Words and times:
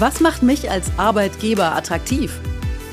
Was 0.00 0.20
macht 0.20 0.42
mich 0.42 0.70
als 0.70 0.90
Arbeitgeber 0.96 1.76
attraktiv? 1.76 2.40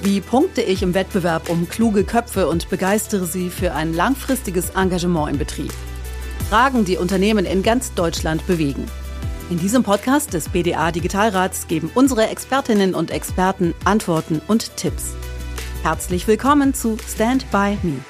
Wie 0.01 0.19
punkte 0.19 0.61
ich 0.61 0.83
im 0.83 0.93
Wettbewerb 0.93 1.47
um 1.47 1.70
kluge 1.70 2.04
Köpfe 2.04 2.49
und 2.49 2.70
begeistere 2.70 3.25
sie 3.25 3.49
für 3.49 3.73
ein 3.73 3.93
langfristiges 3.93 4.71
Engagement 4.71 5.31
im 5.31 5.38
Betrieb? 5.38 5.71
Fragen, 6.49 6.83
die 6.83 6.97
Unternehmen 6.97 7.46
in 7.46 7.63
ganz 7.63 7.93
Deutschland 7.93 8.46
bewegen. 8.46 8.86
In 9.50 9.57
diesem 9.57 9.83
Podcast 9.83 10.33
des 10.33 10.50
BDA 10.50 10.91
Digitalrats 10.91 11.70
geben 11.70 11.89
unsere 11.96 12.28
Expertinnen 12.28 12.93
und 12.93 13.10
Experten 13.10 13.74
Antworten 13.86 14.42
und 14.46 14.75
Tipps. 14.75 15.14
Herzlich 15.83 16.28
willkommen 16.28 16.74
zu 16.74 16.97
Stand 17.07 17.50
by 17.51 17.78
Me. 17.83 18.04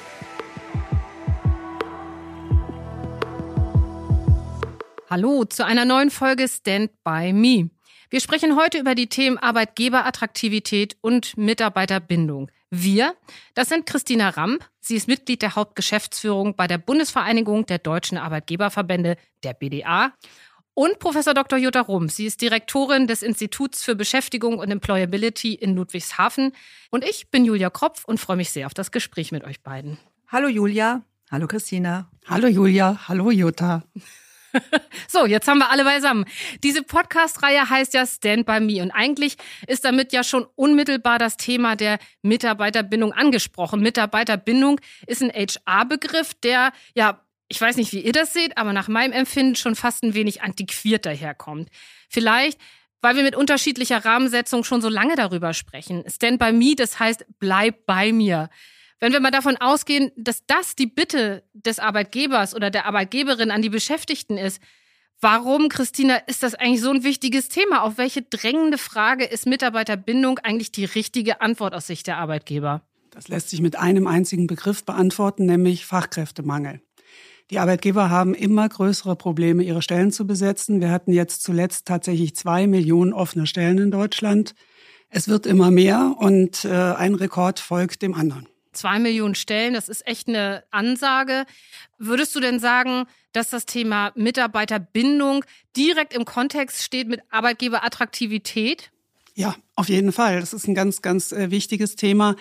Hallo 5.08 5.44
zu 5.44 5.64
einer 5.64 5.84
neuen 5.84 6.10
Folge 6.10 6.48
Stand 6.48 6.90
by 7.04 7.32
Me. 7.32 7.70
Wir 8.10 8.20
sprechen 8.20 8.56
heute 8.56 8.78
über 8.78 8.94
die 8.94 9.08
Themen 9.08 9.36
Arbeitgeberattraktivität 9.36 10.96
und 11.02 11.36
Mitarbeiterbindung. 11.36 12.50
Wir, 12.70 13.14
das 13.52 13.68
sind 13.68 13.84
Christina 13.84 14.30
Ramp. 14.30 14.66
Sie 14.80 14.96
ist 14.96 15.08
Mitglied 15.08 15.42
der 15.42 15.56
Hauptgeschäftsführung 15.56 16.56
bei 16.56 16.66
der 16.66 16.78
Bundesvereinigung 16.78 17.66
der 17.66 17.78
deutschen 17.78 18.16
Arbeitgeberverbände, 18.16 19.18
der 19.42 19.52
BDA. 19.52 20.14
Und 20.72 21.00
Professor 21.00 21.34
Dr. 21.34 21.58
Jutta 21.58 21.82
Rump. 21.82 22.10
Sie 22.10 22.24
ist 22.24 22.40
Direktorin 22.40 23.08
des 23.08 23.22
Instituts 23.22 23.84
für 23.84 23.94
Beschäftigung 23.94 24.58
und 24.58 24.70
Employability 24.70 25.52
in 25.52 25.74
Ludwigshafen. 25.74 26.52
Und 26.90 27.04
ich 27.04 27.30
bin 27.30 27.44
Julia 27.44 27.68
Kropf 27.68 28.06
und 28.06 28.18
freue 28.18 28.36
mich 28.38 28.48
sehr 28.50 28.66
auf 28.66 28.74
das 28.74 28.90
Gespräch 28.90 29.32
mit 29.32 29.44
euch 29.44 29.60
beiden. 29.62 29.98
Hallo 30.28 30.48
Julia. 30.48 31.02
Hallo 31.30 31.46
Christina. 31.46 32.10
Hallo 32.26 32.48
Julia. 32.48 33.06
Hallo 33.06 33.30
Jutta. 33.30 33.82
so, 35.08 35.26
jetzt 35.26 35.48
haben 35.48 35.58
wir 35.58 35.70
alle 35.70 35.84
beisammen. 35.84 36.24
Diese 36.62 36.82
Podcast-Reihe 36.82 37.68
heißt 37.68 37.94
ja 37.94 38.06
Stand 38.06 38.46
by 38.46 38.60
Me 38.60 38.82
und 38.82 38.90
eigentlich 38.90 39.36
ist 39.66 39.84
damit 39.84 40.12
ja 40.12 40.24
schon 40.24 40.46
unmittelbar 40.54 41.18
das 41.18 41.36
Thema 41.36 41.76
der 41.76 41.98
Mitarbeiterbindung 42.22 43.12
angesprochen. 43.12 43.80
Mitarbeiterbindung 43.80 44.80
ist 45.06 45.22
ein 45.22 45.30
HR-Begriff, 45.30 46.34
der 46.34 46.72
ja 46.94 47.20
ich 47.50 47.60
weiß 47.60 47.76
nicht, 47.76 47.92
wie 47.92 48.00
ihr 48.00 48.12
das 48.12 48.34
seht, 48.34 48.58
aber 48.58 48.74
nach 48.74 48.88
meinem 48.88 49.12
Empfinden 49.12 49.56
schon 49.56 49.74
fast 49.74 50.02
ein 50.02 50.12
wenig 50.12 50.42
antiquiert 50.42 51.06
daherkommt. 51.06 51.70
Vielleicht, 52.10 52.60
weil 53.00 53.16
wir 53.16 53.22
mit 53.22 53.36
unterschiedlicher 53.36 54.04
Rahmensetzung 54.04 54.64
schon 54.64 54.82
so 54.82 54.88
lange 54.88 55.16
darüber 55.16 55.54
sprechen. 55.54 56.04
Stand 56.08 56.38
by 56.38 56.52
me, 56.52 56.74
das 56.76 57.00
heißt, 57.00 57.24
bleib 57.38 57.86
bei 57.86 58.12
mir. 58.12 58.50
Wenn 59.00 59.12
wir 59.12 59.20
mal 59.20 59.30
davon 59.30 59.56
ausgehen, 59.56 60.10
dass 60.16 60.44
das 60.46 60.74
die 60.74 60.86
Bitte 60.86 61.44
des 61.52 61.78
Arbeitgebers 61.78 62.54
oder 62.54 62.70
der 62.70 62.86
Arbeitgeberin 62.86 63.52
an 63.52 63.62
die 63.62 63.68
Beschäftigten 63.68 64.36
ist, 64.36 64.60
warum, 65.20 65.68
Christina, 65.68 66.16
ist 66.26 66.42
das 66.42 66.54
eigentlich 66.54 66.80
so 66.80 66.90
ein 66.90 67.04
wichtiges 67.04 67.48
Thema? 67.48 67.82
Auf 67.82 67.96
welche 67.96 68.22
drängende 68.22 68.76
Frage 68.76 69.24
ist 69.24 69.46
Mitarbeiterbindung 69.46 70.40
eigentlich 70.40 70.72
die 70.72 70.84
richtige 70.84 71.40
Antwort 71.40 71.74
aus 71.74 71.86
Sicht 71.86 72.08
der 72.08 72.18
Arbeitgeber? 72.18 72.82
Das 73.10 73.28
lässt 73.28 73.50
sich 73.50 73.60
mit 73.60 73.76
einem 73.76 74.08
einzigen 74.08 74.48
Begriff 74.48 74.84
beantworten, 74.84 75.46
nämlich 75.46 75.86
Fachkräftemangel. 75.86 76.80
Die 77.50 77.60
Arbeitgeber 77.60 78.10
haben 78.10 78.34
immer 78.34 78.68
größere 78.68 79.16
Probleme, 79.16 79.62
ihre 79.62 79.80
Stellen 79.80 80.10
zu 80.10 80.26
besetzen. 80.26 80.80
Wir 80.80 80.90
hatten 80.90 81.12
jetzt 81.12 81.42
zuletzt 81.42 81.86
tatsächlich 81.86 82.36
zwei 82.36 82.66
Millionen 82.66 83.12
offene 83.12 83.46
Stellen 83.46 83.78
in 83.78 83.90
Deutschland. 83.90 84.54
Es 85.08 85.28
wird 85.28 85.46
immer 85.46 85.70
mehr 85.70 86.16
und 86.18 86.64
äh, 86.64 86.68
ein 86.68 87.14
Rekord 87.14 87.60
folgt 87.60 88.02
dem 88.02 88.14
anderen 88.14 88.48
zwei 88.78 88.98
Millionen 88.98 89.34
Stellen, 89.34 89.74
das 89.74 89.88
ist 89.88 90.06
echt 90.06 90.28
eine 90.28 90.64
Ansage. 90.70 91.44
Würdest 91.98 92.34
du 92.34 92.40
denn 92.40 92.60
sagen, 92.60 93.04
dass 93.32 93.50
das 93.50 93.66
Thema 93.66 94.12
Mitarbeiterbindung 94.14 95.44
direkt 95.76 96.14
im 96.14 96.24
Kontext 96.24 96.82
steht 96.82 97.08
mit 97.08 97.20
Arbeitgeberattraktivität? 97.30 98.90
Ja, 99.34 99.54
auf 99.74 99.88
jeden 99.88 100.12
Fall. 100.12 100.40
Das 100.40 100.52
ist 100.52 100.66
ein 100.66 100.74
ganz, 100.74 101.02
ganz 101.02 101.32
äh, 101.32 101.50
wichtiges 101.50 101.96
Thema. 101.96 102.36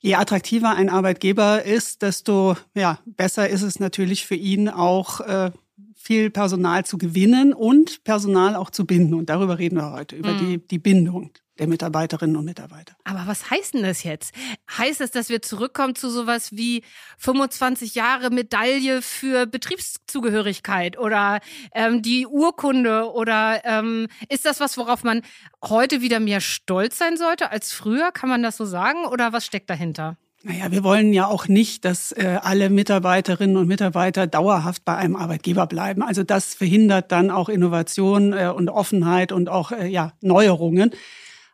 Je 0.00 0.14
attraktiver 0.14 0.74
ein 0.74 0.88
Arbeitgeber 0.88 1.62
ist, 1.62 2.02
desto 2.02 2.56
ja, 2.74 2.98
besser 3.04 3.48
ist 3.48 3.62
es 3.62 3.78
natürlich 3.78 4.24
für 4.24 4.34
ihn 4.34 4.68
auch 4.68 5.20
äh, 5.20 5.50
viel 5.94 6.30
Personal 6.30 6.84
zu 6.84 6.96
gewinnen 6.98 7.52
und 7.52 8.02
Personal 8.02 8.56
auch 8.56 8.70
zu 8.70 8.86
binden. 8.86 9.14
Und 9.14 9.28
darüber 9.28 9.58
reden 9.58 9.76
wir 9.76 9.92
heute, 9.92 10.16
über 10.16 10.32
mhm. 10.32 10.38
die, 10.38 10.58
die 10.66 10.78
Bindung 10.78 11.30
der 11.60 11.68
Mitarbeiterinnen 11.68 12.36
und 12.36 12.46
Mitarbeiter. 12.46 12.94
Aber 13.04 13.24
was 13.26 13.50
heißt 13.50 13.74
denn 13.74 13.82
das 13.82 14.02
jetzt? 14.02 14.34
Heißt 14.78 15.00
das, 15.00 15.10
dass 15.10 15.28
wir 15.28 15.42
zurückkommen 15.42 15.94
zu 15.94 16.10
sowas 16.10 16.52
wie 16.52 16.82
25 17.18 17.94
Jahre 17.94 18.30
Medaille 18.30 19.02
für 19.02 19.46
Betriebszugehörigkeit 19.46 20.98
oder 20.98 21.40
ähm, 21.74 22.00
die 22.00 22.26
Urkunde? 22.26 23.12
Oder 23.12 23.60
ähm, 23.64 24.08
ist 24.30 24.46
das 24.46 24.58
was, 24.58 24.78
worauf 24.78 25.04
man 25.04 25.20
heute 25.62 26.00
wieder 26.00 26.18
mehr 26.18 26.40
stolz 26.40 26.96
sein 26.96 27.18
sollte 27.18 27.50
als 27.50 27.72
früher? 27.72 28.10
Kann 28.10 28.30
man 28.30 28.42
das 28.42 28.56
so 28.56 28.64
sagen? 28.64 29.04
Oder 29.04 29.34
was 29.34 29.44
steckt 29.44 29.68
dahinter? 29.68 30.16
Naja, 30.42 30.72
wir 30.72 30.82
wollen 30.82 31.12
ja 31.12 31.26
auch 31.26 31.48
nicht, 31.48 31.84
dass 31.84 32.12
äh, 32.12 32.38
alle 32.42 32.70
Mitarbeiterinnen 32.70 33.58
und 33.58 33.68
Mitarbeiter 33.68 34.26
dauerhaft 34.26 34.86
bei 34.86 34.96
einem 34.96 35.14
Arbeitgeber 35.14 35.66
bleiben. 35.66 36.02
Also 36.02 36.22
das 36.22 36.54
verhindert 36.54 37.12
dann 37.12 37.30
auch 37.30 37.50
Innovation 37.50 38.32
äh, 38.32 38.46
und 38.46 38.70
Offenheit 38.70 39.32
und 39.32 39.50
auch 39.50 39.72
äh, 39.72 39.86
ja, 39.88 40.14
Neuerungen. 40.22 40.92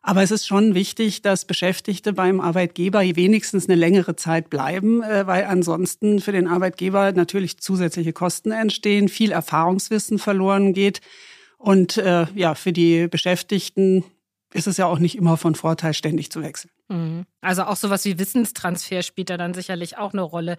Aber 0.06 0.22
es 0.22 0.30
ist 0.30 0.46
schon 0.46 0.76
wichtig, 0.76 1.22
dass 1.22 1.46
Beschäftigte 1.46 2.12
beim 2.12 2.40
Arbeitgeber 2.40 3.00
wenigstens 3.00 3.68
eine 3.68 3.74
längere 3.74 4.14
Zeit 4.14 4.50
bleiben, 4.50 5.02
äh, 5.02 5.26
weil 5.26 5.44
ansonsten 5.46 6.20
für 6.20 6.30
den 6.30 6.46
Arbeitgeber 6.46 7.10
natürlich 7.10 7.58
zusätzliche 7.58 8.12
Kosten 8.12 8.52
entstehen, 8.52 9.08
viel 9.08 9.32
Erfahrungswissen 9.32 10.20
verloren 10.20 10.74
geht. 10.74 11.00
Und 11.58 11.96
äh, 11.96 12.26
ja, 12.36 12.54
für 12.54 12.72
die 12.72 13.08
Beschäftigten 13.08 14.04
ist 14.54 14.68
es 14.68 14.76
ja 14.76 14.86
auch 14.86 15.00
nicht 15.00 15.16
immer 15.16 15.36
von 15.36 15.56
Vorteil, 15.56 15.92
ständig 15.92 16.30
zu 16.30 16.40
wechseln. 16.40 16.70
Mhm. 16.86 17.26
Also 17.40 17.64
auch 17.64 17.76
sowas 17.76 18.04
wie 18.04 18.16
Wissenstransfer 18.16 19.02
spielt 19.02 19.28
da 19.28 19.36
dann 19.36 19.54
sicherlich 19.54 19.98
auch 19.98 20.12
eine 20.12 20.22
Rolle. 20.22 20.56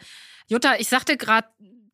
Jutta, 0.49 0.75
ich 0.77 0.89
sagte 0.89 1.15
gerade, 1.15 1.47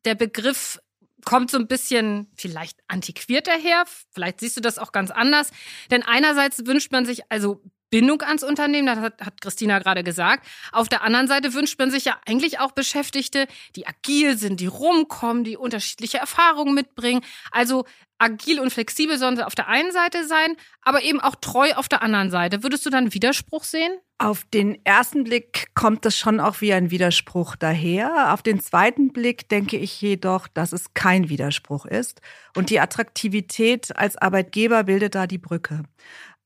der 0.04 0.16
Begriff 0.16 0.80
kommt 1.24 1.50
so 1.50 1.58
ein 1.58 1.66
bisschen 1.66 2.30
vielleicht 2.36 2.78
antiquiert 2.88 3.46
daher. 3.46 3.84
Vielleicht 4.12 4.40
siehst 4.40 4.56
du 4.56 4.60
das 4.60 4.78
auch 4.78 4.92
ganz 4.92 5.10
anders. 5.10 5.50
Denn 5.90 6.02
einerseits 6.02 6.66
wünscht 6.66 6.92
man 6.92 7.06
sich 7.06 7.30
also 7.30 7.60
Bindung 7.94 8.22
ans 8.22 8.42
Unternehmen, 8.42 8.86
das 8.86 8.98
hat, 8.98 9.20
hat 9.20 9.40
Christina 9.40 9.78
gerade 9.78 10.02
gesagt. 10.02 10.44
Auf 10.72 10.88
der 10.88 11.02
anderen 11.02 11.28
Seite 11.28 11.54
wünscht 11.54 11.78
man 11.78 11.92
sich 11.92 12.04
ja 12.04 12.18
eigentlich 12.26 12.58
auch 12.58 12.72
Beschäftigte, 12.72 13.46
die 13.76 13.86
agil 13.86 14.36
sind, 14.36 14.58
die 14.58 14.66
rumkommen, 14.66 15.44
die 15.44 15.56
unterschiedliche 15.56 16.18
Erfahrungen 16.18 16.74
mitbringen. 16.74 17.20
Also 17.52 17.84
agil 18.24 18.58
und 18.58 18.72
flexibel 18.72 19.18
sollen 19.18 19.36
sie 19.36 19.46
auf 19.46 19.54
der 19.54 19.68
einen 19.68 19.92
Seite 19.92 20.26
sein, 20.26 20.56
aber 20.82 21.02
eben 21.02 21.20
auch 21.20 21.34
treu 21.36 21.72
auf 21.74 21.88
der 21.88 22.02
anderen 22.02 22.30
Seite. 22.30 22.62
Würdest 22.62 22.84
du 22.86 22.90
dann 22.90 23.12
Widerspruch 23.12 23.64
sehen? 23.64 23.92
Auf 24.18 24.44
den 24.54 24.78
ersten 24.84 25.24
Blick 25.24 25.68
kommt 25.74 26.06
es 26.06 26.16
schon 26.16 26.40
auch 26.40 26.60
wie 26.60 26.72
ein 26.72 26.90
Widerspruch 26.90 27.56
daher. 27.56 28.32
Auf 28.32 28.42
den 28.42 28.60
zweiten 28.60 29.12
Blick 29.12 29.48
denke 29.48 29.76
ich 29.76 30.00
jedoch, 30.00 30.48
dass 30.48 30.72
es 30.72 30.94
kein 30.94 31.28
Widerspruch 31.28 31.84
ist. 31.84 32.20
Und 32.56 32.70
die 32.70 32.80
Attraktivität 32.80 33.96
als 33.96 34.16
Arbeitgeber 34.16 34.84
bildet 34.84 35.14
da 35.14 35.26
die 35.26 35.38
Brücke. 35.38 35.82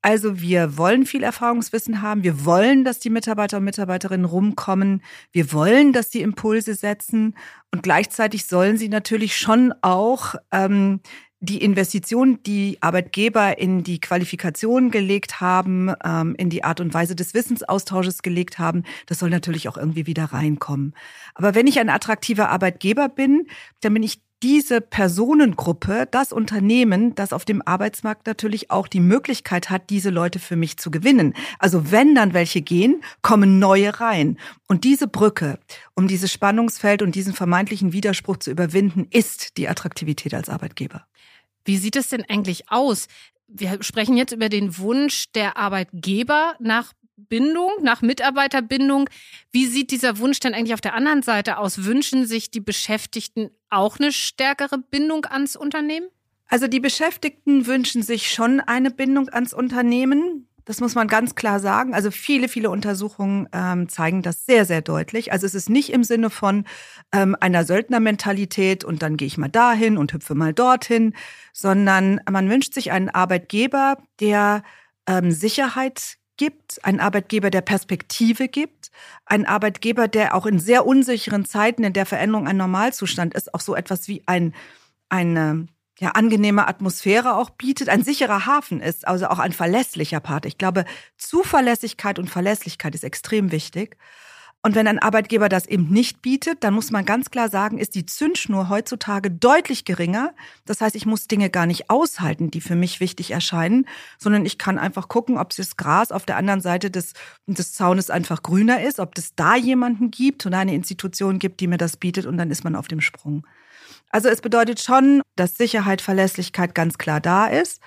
Also 0.01 0.41
wir 0.41 0.79
wollen 0.79 1.07
viel 1.07 1.25
Erfahrungswissen 1.25 2.03
haben. 2.03 2.23
Wir 2.23 2.45
wollen, 2.45 2.85
dass 2.85 3.01
die 3.01 3.11
Mitarbeiter 3.11 3.57
und 3.57 3.65
Mitarbeiterinnen 3.65 4.27
rumkommen. 4.27 5.03
Wir 5.33 5.53
wollen, 5.53 5.93
dass 5.93 6.11
sie 6.11 6.23
Impulse 6.23 6.75
setzen. 6.75 7.37
Und 7.73 7.83
gleichzeitig 7.83 8.47
sollen 8.47 8.77
sie 8.77 8.89
natürlich 8.89 9.37
schon 9.37 9.75
auch 9.83 10.37
ähm, 10.53 11.01
die 11.41 11.63
Investition, 11.63 12.43
die 12.45 12.79
Arbeitgeber 12.81 13.59
in 13.59 13.85
die 13.85 14.01
Qualifikation 14.01 14.91
gelegt 14.91 15.41
haben, 15.41 15.93
ähm, 16.05 16.35
in 16.37 16.51
die 16.51 16.65
Art 16.65 16.81
und 16.81 16.93
Weise 16.95 17.15
des 17.15 17.33
Wissensaustausches 17.35 18.23
gelegt 18.23 18.59
haben, 18.59 18.83
das 19.07 19.21
soll 19.21 19.31
natürlich 19.31 19.69
auch 19.69 19.77
irgendwie 19.77 20.07
wieder 20.07 20.25
reinkommen. 20.25 20.95
Aber 21.35 21.55
wenn 21.55 21.67
ich 21.67 21.79
ein 21.79 21.91
attraktiver 21.91 22.49
Arbeitgeber 22.49 23.09
bin, 23.09 23.47
dann 23.81 23.95
bin 23.95 24.03
ich 24.03 24.21
diese 24.43 24.81
Personengruppe, 24.81 26.07
das 26.11 26.33
Unternehmen, 26.33 27.15
das 27.17 27.33
auf 27.33 27.45
dem 27.45 27.61
Arbeitsmarkt 27.65 28.27
natürlich 28.27 28.71
auch 28.71 28.87
die 28.87 29.01
Möglichkeit 29.01 29.69
hat, 29.69 29.91
diese 29.91 30.11
Leute 30.11 30.39
für 30.39 30.55
mich 30.55 30.77
zu 30.77 30.91
gewinnen. 30.93 31.35
Also 31.59 31.91
wenn 31.91 32.15
dann 32.15 32.35
welche 32.35 32.63
gehen, 32.63 33.03
kommen 33.21 33.59
neue 33.59 34.01
rein. 34.01 34.39
Und 34.69 34.85
diese 34.85 35.09
Brücke, 35.09 35.59
um 35.95 36.07
dieses 36.07 36.33
Spannungsfeld 36.33 37.03
und 37.03 37.17
diesen 37.17 37.35
vermeintlichen 37.35 37.93
Widerspruch 37.93 38.37
zu 38.37 38.51
überwinden, 38.51 39.09
ist 39.11 39.57
die 39.57 39.69
Attraktivität 39.69 40.35
als 40.35 40.49
Arbeitgeber. 40.49 41.08
Wie 41.69 41.77
sieht 41.77 41.97
es 41.97 42.09
denn 42.09 42.25
eigentlich 42.27 42.71
aus? 42.71 43.09
Wir 43.47 43.83
sprechen 43.83 44.17
jetzt 44.17 44.33
über 44.33 44.49
den 44.49 44.79
Wunsch 44.79 45.31
der 45.33 45.59
Arbeitgeber 45.59 46.57
nach 46.61 46.95
Bindung, 47.17 47.71
nach 47.83 48.01
Mitarbeiterbindung. 48.01 49.11
Wie 49.53 49.67
sieht 49.67 49.91
dieser 49.91 50.17
Wunsch 50.17 50.41
denn 50.41 50.55
eigentlich 50.55 50.73
auf 50.73 50.81
der 50.81 50.95
anderen 50.95 51.23
Seite 51.23 51.59
aus? 51.59 51.85
Wünschen 51.85 52.25
sich 52.25 52.51
die 52.51 52.61
Beschäftigten 52.61 53.51
auch 53.69 53.99
eine 53.99 54.13
stärkere 54.13 54.79
Bindung 54.79 55.27
ans 55.27 55.57
Unternehmen? 55.57 56.09
Also 56.47 56.69
die 56.69 56.81
Beschäftigten 56.81 57.67
wünschen 57.67 58.03
sich 58.03 58.31
schon 58.31 58.61
eine 58.61 58.91
Bindung 58.91 59.29
ans 59.29 59.53
Unternehmen. 59.53 60.48
Das 60.69 60.81
muss 60.83 60.95
man 60.95 61.09
ganz 61.09 61.35
klar 61.35 61.61
sagen. 61.61 61.95
Also 61.95 62.11
viele, 62.11 62.47
viele 62.47 62.69
Untersuchungen 62.69 63.49
ähm, 63.55 63.89
zeigen 63.89 64.21
das 64.21 64.45
sehr, 64.45 64.67
sehr 64.67 64.83
deutlich. 64.83 65.33
Also 65.33 65.47
es 65.47 65.55
ist 65.55 65.71
nicht 65.71 65.91
im 65.91 66.05
Sinne 66.05 66.29
von 66.29 66.67
ähm, 67.11 67.35
einer 67.41 67.65
Söldnermentalität 67.65 68.85
und 68.85 69.01
dann 69.01 69.17
gehe 69.17 69.27
ich 69.27 69.39
mal 69.39 69.49
dahin 69.49 69.97
und 69.97 70.13
hüpfe 70.13 70.35
mal 70.35 70.53
dorthin, 70.53 71.15
sondern 71.55 72.21
man 72.31 72.51
wünscht 72.51 72.75
sich 72.75 72.93
einen 72.93 73.09
Arbeitgeber, 73.09 73.97
der 74.21 74.63
ähm, 75.07 75.31
Sicherheit 75.31 76.19
gibt, 76.37 76.85
ein 76.85 77.01
Arbeitgeber, 77.01 77.49
der 77.49 77.63
Perspektive 77.63 78.49
gibt, 78.49 78.91
ein 79.25 79.47
Arbeitgeber, 79.47 80.07
der 80.07 80.35
auch 80.35 80.45
in 80.45 80.59
sehr 80.59 80.85
unsicheren 80.85 81.47
Zeiten, 81.47 81.83
in 81.83 81.95
der 81.95 82.05
Veränderung 82.05 82.47
ein 82.47 82.59
Normalzustand 82.59 83.33
ist, 83.33 83.55
auch 83.55 83.61
so 83.61 83.75
etwas 83.75 84.07
wie 84.07 84.23
ein, 84.27 84.53
eine 85.09 85.67
ja, 85.99 86.11
angenehme 86.11 86.69
Atmosphäre 86.69 87.35
auch 87.35 87.51
bietet, 87.51 87.89
ein 87.89 88.05
sicherer 88.05 88.47
Hafen 88.47 88.81
ist, 88.81 89.07
also 89.07 89.27
auch 89.29 89.41
ein 89.41 89.53
verlässlicher 89.53 90.21
Part. 90.21 90.47
Ich 90.47 90.59
glaube, 90.59 90.85
Zuverlässigkeit 91.17 92.19
und 92.19 92.31
Verlässlichkeit 92.31 92.95
ist 92.95 93.05
extrem 93.05 93.51
wichtig. 93.51 93.97
Und 94.63 94.75
wenn 94.75 94.89
ein 94.89 94.99
Arbeitgeber 94.99 95.49
das 95.49 95.67
eben 95.67 95.89
nicht 95.89 96.21
bietet, 96.21 96.65
dann 96.65 96.75
muss 96.75 96.91
man 96.91 97.05
ganz 97.05 97.31
klar 97.31 97.49
sagen, 97.49 97.79
ist 97.79 97.95
die 97.95 98.07
Zündschnur 98.07 98.69
heutzutage 98.69 99.31
deutlich 99.31 99.85
geringer. 99.85 100.35
Das 100.65 100.81
heißt, 100.81 100.97
ich 100.97 101.07
muss 101.07 101.29
Dinge 101.29 101.49
gar 101.49 101.67
nicht 101.67 101.91
aushalten, 101.91 102.51
die 102.51 102.61
für 102.61 102.75
mich 102.75 102.99
wichtig 102.99 103.31
erscheinen, 103.31 103.87
sondern 104.19 104.45
ich 104.45 104.59
kann 104.59 104.77
einfach 104.77 105.09
gucken, 105.09 105.39
ob 105.39 105.55
das 105.55 105.77
Gras 105.77 106.11
auf 106.11 106.27
der 106.27 106.37
anderen 106.37 106.61
Seite 106.61 106.91
des, 106.91 107.13
des 107.47 107.73
Zaunes 107.73 108.11
einfach 108.11 108.43
grüner 108.43 108.83
ist, 108.83 108.99
ob 108.99 109.17
es 109.17 109.35
da 109.37 109.55
jemanden 109.55 110.11
gibt 110.11 110.45
oder 110.45 110.59
eine 110.59 110.75
Institution 110.75 111.39
gibt, 111.39 111.61
die 111.61 111.69
mir 111.69 111.79
das 111.79 111.97
bietet 111.97 112.27
und 112.27 112.37
dann 112.37 112.51
ist 112.51 112.65
man 112.65 112.75
auf 112.75 112.89
dem 112.89 113.01
Sprung. 113.01 113.47
Also 114.11 114.29
es 114.29 114.41
bedeutet 114.41 114.81
schon, 114.81 115.23
dass 115.37 115.57
Sicherheit, 115.57 116.01
Verlässlichkeit 116.01 116.75
ganz 116.75 116.99
klar 116.99 117.21
da 117.21 117.47
ist. 117.47 117.81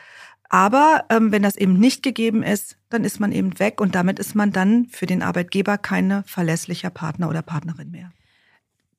Aber 0.50 1.06
ähm, 1.10 1.32
wenn 1.32 1.44
das 1.44 1.56
eben 1.56 1.80
nicht 1.80 2.04
gegeben 2.04 2.44
ist, 2.44 2.78
dann 2.90 3.06
ist 3.06 3.20
man 3.22 3.32
eben 3.32 3.58
weg 3.60 3.80
und 3.80 3.96
damit 3.96 4.20
ist 4.20 4.36
man 4.36 4.52
dann 4.52 4.88
für 4.88 5.06
den 5.06 5.24
Arbeitgeber 5.24 5.78
keine 5.78 6.24
verlässlicher 6.28 6.90
Partner 6.90 7.30
oder 7.30 7.42
Partnerin 7.42 7.90
mehr. 7.90 8.12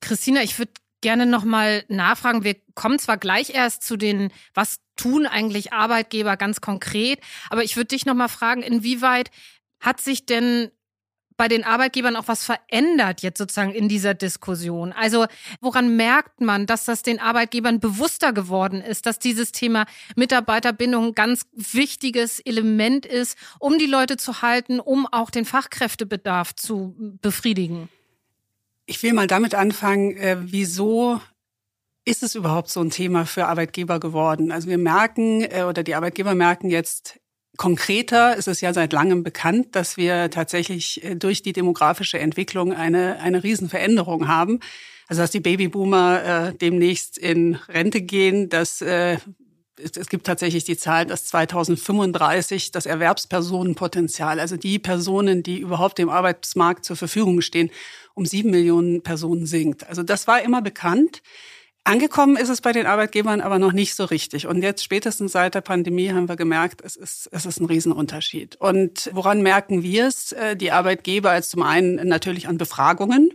Christina, 0.00 0.42
ich 0.42 0.58
würde 0.58 0.72
gerne 1.02 1.26
noch 1.26 1.44
mal 1.44 1.84
nachfragen. 1.88 2.42
Wir 2.42 2.56
kommen 2.74 2.98
zwar 2.98 3.18
gleich 3.18 3.50
erst 3.50 3.82
zu 3.82 3.98
den, 3.98 4.32
was 4.54 4.78
tun 4.96 5.26
eigentlich 5.26 5.74
Arbeitgeber 5.74 6.38
ganz 6.38 6.62
konkret, 6.62 7.20
aber 7.50 7.62
ich 7.62 7.76
würde 7.76 7.88
dich 7.88 8.06
noch 8.06 8.14
mal 8.14 8.28
fragen, 8.28 8.62
inwieweit 8.62 9.30
hat 9.78 10.00
sich 10.00 10.24
denn 10.24 10.70
bei 11.36 11.48
den 11.48 11.64
Arbeitgebern 11.64 12.16
auch 12.16 12.28
was 12.28 12.44
verändert 12.44 13.22
jetzt 13.22 13.38
sozusagen 13.38 13.72
in 13.72 13.88
dieser 13.88 14.14
Diskussion? 14.14 14.92
Also 14.92 15.26
woran 15.60 15.96
merkt 15.96 16.40
man, 16.40 16.66
dass 16.66 16.84
das 16.84 17.02
den 17.02 17.20
Arbeitgebern 17.20 17.80
bewusster 17.80 18.32
geworden 18.32 18.80
ist, 18.80 19.06
dass 19.06 19.18
dieses 19.18 19.52
Thema 19.52 19.86
Mitarbeiterbindung 20.16 21.06
ein 21.06 21.14
ganz 21.14 21.46
wichtiges 21.52 22.40
Element 22.40 23.06
ist, 23.06 23.36
um 23.58 23.78
die 23.78 23.86
Leute 23.86 24.16
zu 24.16 24.42
halten, 24.42 24.80
um 24.80 25.06
auch 25.06 25.30
den 25.30 25.44
Fachkräftebedarf 25.44 26.54
zu 26.54 26.94
befriedigen? 27.20 27.88
Ich 28.86 29.02
will 29.02 29.12
mal 29.12 29.26
damit 29.26 29.54
anfangen, 29.54 30.16
äh, 30.16 30.36
wieso 30.40 31.20
ist 32.04 32.22
es 32.22 32.34
überhaupt 32.34 32.68
so 32.68 32.80
ein 32.80 32.90
Thema 32.90 33.26
für 33.26 33.46
Arbeitgeber 33.46 34.00
geworden? 34.00 34.50
Also 34.50 34.68
wir 34.68 34.78
merken 34.78 35.42
äh, 35.42 35.62
oder 35.62 35.82
die 35.82 35.94
Arbeitgeber 35.94 36.34
merken 36.34 36.68
jetzt 36.68 37.20
Konkreter 37.56 38.36
ist 38.36 38.48
es 38.48 38.60
ja 38.60 38.72
seit 38.72 38.92
langem 38.92 39.22
bekannt, 39.22 39.76
dass 39.76 39.96
wir 39.96 40.30
tatsächlich 40.30 41.04
äh, 41.04 41.16
durch 41.16 41.42
die 41.42 41.52
demografische 41.52 42.18
Entwicklung 42.18 42.72
eine, 42.72 43.18
eine 43.20 43.42
Riesenveränderung 43.42 44.28
haben. 44.28 44.60
Also 45.08 45.22
dass 45.22 45.30
die 45.30 45.40
Babyboomer 45.40 46.24
äh, 46.24 46.54
demnächst 46.54 47.18
in 47.18 47.56
Rente 47.68 48.00
gehen, 48.00 48.48
dass 48.48 48.80
äh, 48.80 49.18
es 49.76 50.08
gibt 50.08 50.26
tatsächlich 50.26 50.64
die 50.64 50.76
Zahl, 50.76 51.06
dass 51.06 51.26
2035 51.26 52.70
das 52.70 52.86
Erwerbspersonenpotenzial, 52.86 54.38
also 54.38 54.56
die 54.56 54.78
Personen, 54.78 55.42
die 55.42 55.58
überhaupt 55.58 55.98
dem 55.98 56.08
Arbeitsmarkt 56.08 56.84
zur 56.84 56.96
Verfügung 56.96 57.40
stehen, 57.40 57.70
um 58.14 58.26
sieben 58.26 58.50
Millionen 58.50 59.02
Personen 59.02 59.46
sinkt. 59.46 59.86
Also 59.88 60.02
das 60.02 60.26
war 60.26 60.42
immer 60.42 60.62
bekannt. 60.62 61.22
Angekommen 61.84 62.36
ist 62.36 62.48
es 62.48 62.60
bei 62.60 62.70
den 62.70 62.86
Arbeitgebern 62.86 63.40
aber 63.40 63.58
noch 63.58 63.72
nicht 63.72 63.96
so 63.96 64.04
richtig. 64.04 64.46
Und 64.46 64.62
jetzt 64.62 64.84
spätestens 64.84 65.32
seit 65.32 65.56
der 65.56 65.62
Pandemie 65.62 66.10
haben 66.10 66.28
wir 66.28 66.36
gemerkt, 66.36 66.80
es 66.84 66.94
ist, 66.94 67.28
es 67.32 67.44
ist 67.44 67.60
ein 67.60 67.66
Riesenunterschied. 67.66 68.54
Und 68.56 69.10
woran 69.12 69.42
merken 69.42 69.82
wir 69.82 70.06
es? 70.06 70.30
Äh, 70.30 70.56
die 70.56 70.70
Arbeitgeber 70.70 71.30
als 71.30 71.48
zum 71.48 71.62
einen 71.62 72.06
natürlich 72.06 72.46
an 72.46 72.56
Befragungen. 72.56 73.32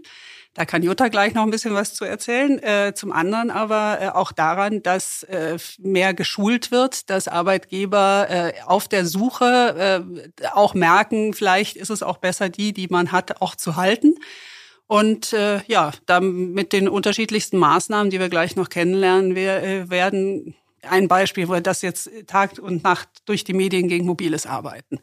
Da 0.54 0.64
kann 0.64 0.82
Jutta 0.82 1.10
gleich 1.10 1.34
noch 1.34 1.44
ein 1.44 1.52
bisschen 1.52 1.74
was 1.74 1.94
zu 1.94 2.06
erzählen. 2.06 2.58
Äh, 2.64 2.94
zum 2.96 3.12
anderen 3.12 3.52
aber 3.52 3.98
äh, 4.00 4.08
auch 4.10 4.32
daran, 4.32 4.82
dass 4.82 5.28
mehr 5.80 6.14
geschult 6.14 6.72
wird, 6.72 7.10
dass 7.10 7.28
Arbeitgeber 7.28 8.54
auf 8.66 8.88
der 8.88 9.06
Suche 9.06 10.06
auch 10.54 10.74
merken, 10.74 11.34
vielleicht 11.34 11.76
ist 11.76 11.90
es 11.90 12.02
auch 12.02 12.18
besser, 12.18 12.48
die, 12.48 12.72
die 12.72 12.88
man 12.88 13.12
hat, 13.12 13.42
auch 13.42 13.56
zu 13.56 13.76
halten. 13.76 14.16
Und 14.88 15.34
äh, 15.34 15.62
ja, 15.68 15.92
dann 16.06 16.54
mit 16.54 16.72
den 16.74 16.88
unterschiedlichsten 16.88 17.58
Maßnahmen, 17.58 18.10
die 18.10 18.20
wir 18.20 18.30
gleich 18.30 18.56
noch 18.56 18.70
kennenlernen 18.70 19.36
wir, 19.36 19.62
äh, 19.62 19.90
werden, 19.90 20.56
ein 20.90 21.08
Beispiel, 21.08 21.48
wo 21.50 21.60
das 21.60 21.82
jetzt 21.82 22.10
Tag 22.28 22.60
und 22.60 22.84
Nacht 22.84 23.10
durch 23.26 23.44
die 23.44 23.54
Medien 23.54 23.88
gegen 23.90 24.06
mobiles 24.06 24.46
Arbeiten. 24.46 25.00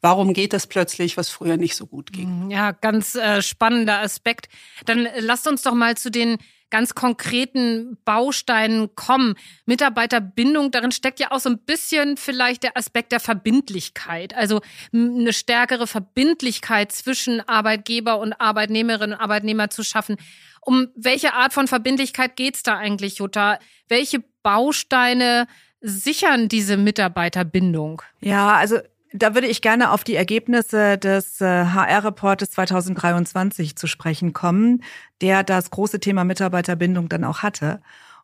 Warum 0.00 0.34
geht 0.34 0.52
das 0.52 0.66
plötzlich, 0.66 1.16
was 1.16 1.30
früher 1.30 1.56
nicht 1.56 1.76
so 1.76 1.86
gut 1.86 2.12
ging? 2.12 2.50
Ja, 2.50 2.72
ganz 2.72 3.14
äh, 3.14 3.40
spannender 3.40 4.00
Aspekt. 4.00 4.48
Dann 4.84 5.06
äh, 5.06 5.20
lasst 5.20 5.46
uns 5.46 5.62
doch 5.62 5.74
mal 5.74 5.96
zu 5.96 6.10
den 6.10 6.38
ganz 6.72 6.94
konkreten 6.94 7.98
Bausteinen 8.04 8.96
kommen. 8.96 9.34
Mitarbeiterbindung, 9.66 10.70
darin 10.70 10.90
steckt 10.90 11.20
ja 11.20 11.30
auch 11.30 11.38
so 11.38 11.50
ein 11.50 11.58
bisschen 11.58 12.16
vielleicht 12.16 12.62
der 12.62 12.76
Aspekt 12.76 13.12
der 13.12 13.20
Verbindlichkeit. 13.20 14.34
Also 14.34 14.62
eine 14.92 15.34
stärkere 15.34 15.86
Verbindlichkeit 15.86 16.90
zwischen 16.90 17.46
Arbeitgeber 17.46 18.18
und 18.18 18.32
Arbeitnehmerinnen 18.32 19.16
und 19.16 19.20
Arbeitnehmer 19.20 19.68
zu 19.68 19.84
schaffen. 19.84 20.16
Um 20.62 20.88
welche 20.96 21.34
Art 21.34 21.52
von 21.52 21.68
Verbindlichkeit 21.68 22.36
geht's 22.36 22.62
da 22.62 22.78
eigentlich, 22.78 23.18
Jutta? 23.18 23.58
Welche 23.88 24.24
Bausteine 24.42 25.46
sichern 25.82 26.48
diese 26.48 26.78
Mitarbeiterbindung? 26.78 28.00
Ja, 28.20 28.54
also 28.54 28.78
da 29.12 29.34
würde 29.34 29.46
ich 29.46 29.62
gerne 29.62 29.90
auf 29.90 30.04
die 30.04 30.14
Ergebnisse 30.14 30.98
des 30.98 31.40
HR-Reportes 31.40 32.48
äh, 32.48 32.52
2023 32.52 33.76
zu 33.76 33.86
sprechen 33.86 34.32
kommen, 34.32 34.82
der 35.20 35.42
das 35.42 35.70
große 35.70 36.00
Thema 36.00 36.24
Mitarbeiterbindung 36.24 37.08
dann 37.08 37.24
auch 37.24 37.38
hatte. 37.42 37.80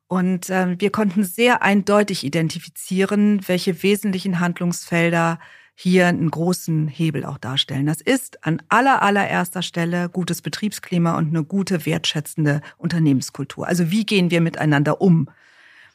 Und 0.07 0.49
äh, 0.49 0.77
wir 0.79 0.91
konnten 0.91 1.25
sehr 1.25 1.63
eindeutig 1.63 2.25
identifizieren, 2.25 3.47
welche 3.47 3.83
wesentlichen 3.83 4.41
Handlungsfelder 4.41 5.39
hier 5.75 6.09
einen 6.09 6.31
großen 6.31 6.89
Hebel 6.89 7.25
auch 7.25 7.39
darstellen. 7.39 7.87
Das 7.87 8.01
ist 8.01 8.45
an 8.45 8.61
aller, 8.69 9.01
allererster 9.03 9.63
Stelle 9.63 10.09
gutes 10.09 10.43
Betriebsklima 10.43 11.17
und 11.17 11.29
eine 11.29 11.45
gute, 11.45 11.87
wertschätzende 11.87 12.63
Unternehmenskultur. 12.79 13.67
Also 13.67 13.91
wie 13.91 14.05
gehen 14.05 14.33
wir 14.33 14.41
miteinander 14.41 15.01
um? 15.01 15.29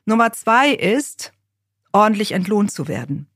Nummer 0.06 0.32
zwei 0.32 0.70
ist, 0.70 1.34
ordentlich 1.92 2.32
entlohnt 2.32 2.72
zu 2.72 2.88
werden. 2.88 3.28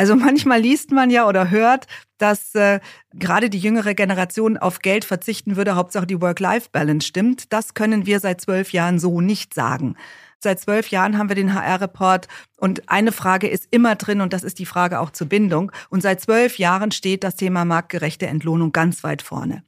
Also 0.00 0.16
manchmal 0.16 0.62
liest 0.62 0.92
man 0.92 1.10
ja 1.10 1.28
oder 1.28 1.50
hört, 1.50 1.86
dass 2.16 2.54
äh, 2.54 2.80
gerade 3.12 3.50
die 3.50 3.58
jüngere 3.58 3.92
Generation 3.92 4.56
auf 4.56 4.78
Geld 4.78 5.04
verzichten 5.04 5.56
würde, 5.56 5.74
Hauptsache 5.74 6.06
die 6.06 6.22
Work-Life-Balance 6.22 7.06
stimmt. 7.06 7.52
Das 7.52 7.74
können 7.74 8.06
wir 8.06 8.18
seit 8.18 8.40
zwölf 8.40 8.72
Jahren 8.72 8.98
so 8.98 9.20
nicht 9.20 9.52
sagen. 9.52 9.96
Seit 10.38 10.58
zwölf 10.58 10.88
Jahren 10.88 11.18
haben 11.18 11.28
wir 11.28 11.36
den 11.36 11.52
HR-Report 11.52 12.28
und 12.56 12.88
eine 12.88 13.12
Frage 13.12 13.46
ist 13.46 13.68
immer 13.72 13.94
drin 13.94 14.22
und 14.22 14.32
das 14.32 14.42
ist 14.42 14.58
die 14.58 14.64
Frage 14.64 15.00
auch 15.00 15.10
zur 15.10 15.28
Bindung. 15.28 15.70
Und 15.90 16.00
seit 16.00 16.22
zwölf 16.22 16.56
Jahren 16.56 16.92
steht 16.92 17.22
das 17.22 17.36
Thema 17.36 17.66
marktgerechte 17.66 18.26
Entlohnung 18.26 18.72
ganz 18.72 19.04
weit 19.04 19.20
vorne. 19.20 19.64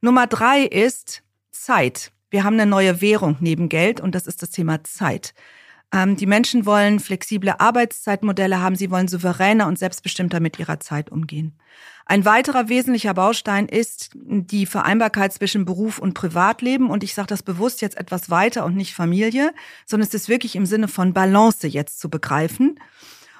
Nummer 0.00 0.28
drei 0.28 0.60
ist 0.60 1.24
Zeit. 1.50 2.12
Wir 2.30 2.44
haben 2.44 2.54
eine 2.54 2.70
neue 2.70 3.00
Währung 3.00 3.36
neben 3.40 3.68
Geld 3.68 4.00
und 4.00 4.14
das 4.14 4.28
ist 4.28 4.42
das 4.42 4.50
Thema 4.50 4.84
Zeit. 4.84 5.34
Ähm, 5.92 6.16
die 6.16 6.26
Menschen 6.26 6.64
wollen 6.66 7.00
flexible 7.00 7.54
Arbeitszeitmodelle 7.58 8.60
haben, 8.60 8.76
sie 8.76 8.90
wollen 8.90 9.08
souveräner 9.08 9.66
und 9.66 9.78
selbstbestimmter 9.78 10.40
mit 10.40 10.58
ihrer 10.58 10.80
Zeit 10.80 11.10
umgehen. 11.10 11.58
Ein 12.06 12.24
weiterer 12.24 12.68
wesentlicher 12.68 13.14
Baustein 13.14 13.68
ist 13.68 14.10
die 14.14 14.66
Vereinbarkeit 14.66 15.32
zwischen 15.32 15.64
Beruf 15.64 15.98
und 15.98 16.14
Privatleben. 16.14 16.90
Und 16.90 17.04
ich 17.04 17.14
sage 17.14 17.28
das 17.28 17.42
bewusst 17.42 17.80
jetzt 17.80 17.96
etwas 17.96 18.28
weiter 18.28 18.64
und 18.64 18.76
nicht 18.76 18.94
Familie, 18.94 19.54
sondern 19.86 20.08
es 20.08 20.14
ist 20.14 20.28
wirklich 20.28 20.56
im 20.56 20.66
Sinne 20.66 20.88
von 20.88 21.12
Balance 21.12 21.68
jetzt 21.68 22.00
zu 22.00 22.10
begreifen. 22.10 22.80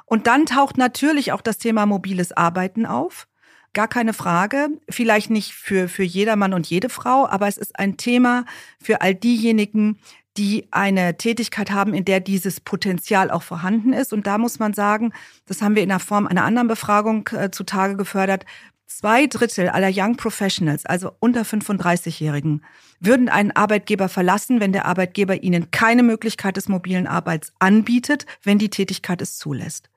Und 0.07 0.27
dann 0.27 0.47
taucht 0.47 0.79
natürlich 0.79 1.33
auch 1.33 1.41
das 1.41 1.59
Thema 1.59 1.87
mobiles 1.87 2.33
Arbeiten 2.33 2.87
auf. 2.87 3.27
Gar 3.73 3.89
keine 3.89 4.13
Frage. 4.13 4.69
Vielleicht 4.89 5.31
nicht 5.31 5.55
für, 5.55 5.89
für 5.89 6.03
jedermann 6.03 6.53
und 6.53 6.67
jede 6.69 6.91
Frau, 6.91 7.27
aber 7.27 7.49
es 7.49 7.57
ist 7.57 7.79
ein 7.79 7.97
Thema 7.97 8.45
für 8.81 9.01
all 9.01 9.15
diejenigen, 9.15 9.99
die 10.37 10.67
eine 10.71 11.17
Tätigkeit 11.17 11.71
haben, 11.71 11.95
in 11.95 12.05
der 12.05 12.21
dieses 12.21 12.61
Potenzial 12.61 13.31
auch 13.31 13.43
vorhanden 13.43 13.93
ist. 13.93 14.13
Und 14.13 14.27
da 14.27 14.39
muss 14.39 14.59
man 14.59 14.73
sagen, 14.73 15.13
das 15.47 15.61
haben 15.61 15.75
wir 15.75 15.83
in 15.83 15.91
der 15.91 15.99
Form 15.99 16.27
einer 16.27 16.45
anderen 16.45 16.69
Befragung 16.69 17.29
äh, 17.33 17.51
zutage 17.51 17.97
gefördert. 17.97 18.47
Zwei 18.87 19.27
Drittel 19.27 19.69
aller 19.69 19.91
Young 19.93 20.17
Professionals, 20.17 20.85
also 20.85 21.13
unter 21.19 21.43
35-Jährigen, 21.43 22.63
würden 23.01 23.29
einen 23.29 23.51
Arbeitgeber 23.51 24.09
verlassen, 24.09 24.61
wenn 24.61 24.73
der 24.73 24.87
Arbeitgeber 24.87 25.43
ihnen 25.43 25.71
keine 25.71 26.03
Möglichkeit 26.03 26.57
des 26.57 26.69
mobilen 26.69 27.07
Arbeits 27.07 27.53
anbietet, 27.59 28.27
wenn 28.43 28.59
die 28.59 28.71
Tätigkeit 28.71 29.23
es 29.23 29.39
zulässt. 29.39 29.89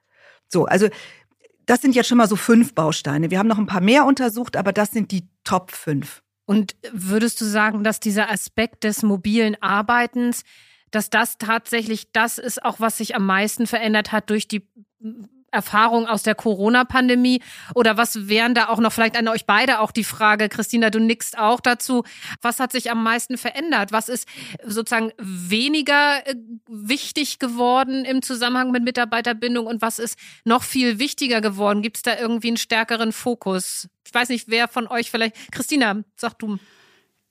So, 0.47 0.65
also 0.65 0.87
das 1.65 1.81
sind 1.81 1.95
jetzt 1.95 2.07
schon 2.07 2.17
mal 2.17 2.27
so 2.27 2.35
fünf 2.35 2.73
Bausteine. 2.73 3.31
Wir 3.31 3.39
haben 3.39 3.47
noch 3.47 3.57
ein 3.57 3.65
paar 3.65 3.81
mehr 3.81 4.05
untersucht, 4.05 4.55
aber 4.55 4.71
das 4.71 4.91
sind 4.91 5.11
die 5.11 5.27
Top 5.43 5.71
fünf. 5.71 6.21
Und 6.45 6.75
würdest 6.91 7.41
du 7.41 7.45
sagen, 7.45 7.83
dass 7.83 7.99
dieser 7.99 8.29
Aspekt 8.29 8.83
des 8.83 9.03
mobilen 9.03 9.61
Arbeitens, 9.61 10.43
dass 10.91 11.09
das 11.09 11.37
tatsächlich 11.37 12.11
das 12.11 12.37
ist, 12.37 12.63
auch 12.63 12.79
was 12.79 12.97
sich 12.97 13.15
am 13.15 13.25
meisten 13.25 13.67
verändert 13.67 14.11
hat 14.11 14.29
durch 14.29 14.47
die 14.47 14.67
Erfahrung 15.55 16.07
aus 16.07 16.21
der 16.21 16.35
Corona-Pandemie? 16.35 17.41
Oder 17.73 17.97
was 17.97 18.27
wären 18.27 18.53
da 18.53 18.67
auch 18.67 18.79
noch 18.79 18.93
vielleicht 18.93 19.17
an 19.17 19.27
euch 19.27 19.45
beide 19.45 19.79
auch 19.79 19.91
die 19.91 20.03
Frage, 20.03 20.49
Christina, 20.49 20.89
du 20.89 20.99
nickst 20.99 21.37
auch 21.37 21.59
dazu. 21.59 22.03
Was 22.41 22.59
hat 22.59 22.71
sich 22.71 22.91
am 22.91 23.01
meisten 23.01 23.37
verändert? 23.37 23.91
Was 23.91 24.09
ist 24.09 24.27
sozusagen 24.63 25.11
weniger 25.17 26.27
äh, 26.27 26.35
wichtig 26.67 27.39
geworden 27.39 28.05
im 28.05 28.21
Zusammenhang 28.21 28.71
mit 28.71 28.83
Mitarbeiterbindung 28.83 29.65
und 29.65 29.81
was 29.81 29.99
ist 29.99 30.19
noch 30.43 30.63
viel 30.63 30.99
wichtiger 30.99 31.41
geworden? 31.41 31.81
Gibt 31.81 31.97
es 31.97 32.03
da 32.03 32.17
irgendwie 32.17 32.49
einen 32.49 32.57
stärkeren 32.57 33.11
Fokus? 33.11 33.87
Ich 34.05 34.13
weiß 34.13 34.29
nicht, 34.29 34.47
wer 34.49 34.67
von 34.67 34.87
euch 34.87 35.09
vielleicht. 35.09 35.35
Christina, 35.51 36.03
sag 36.15 36.37
du. 36.39 36.59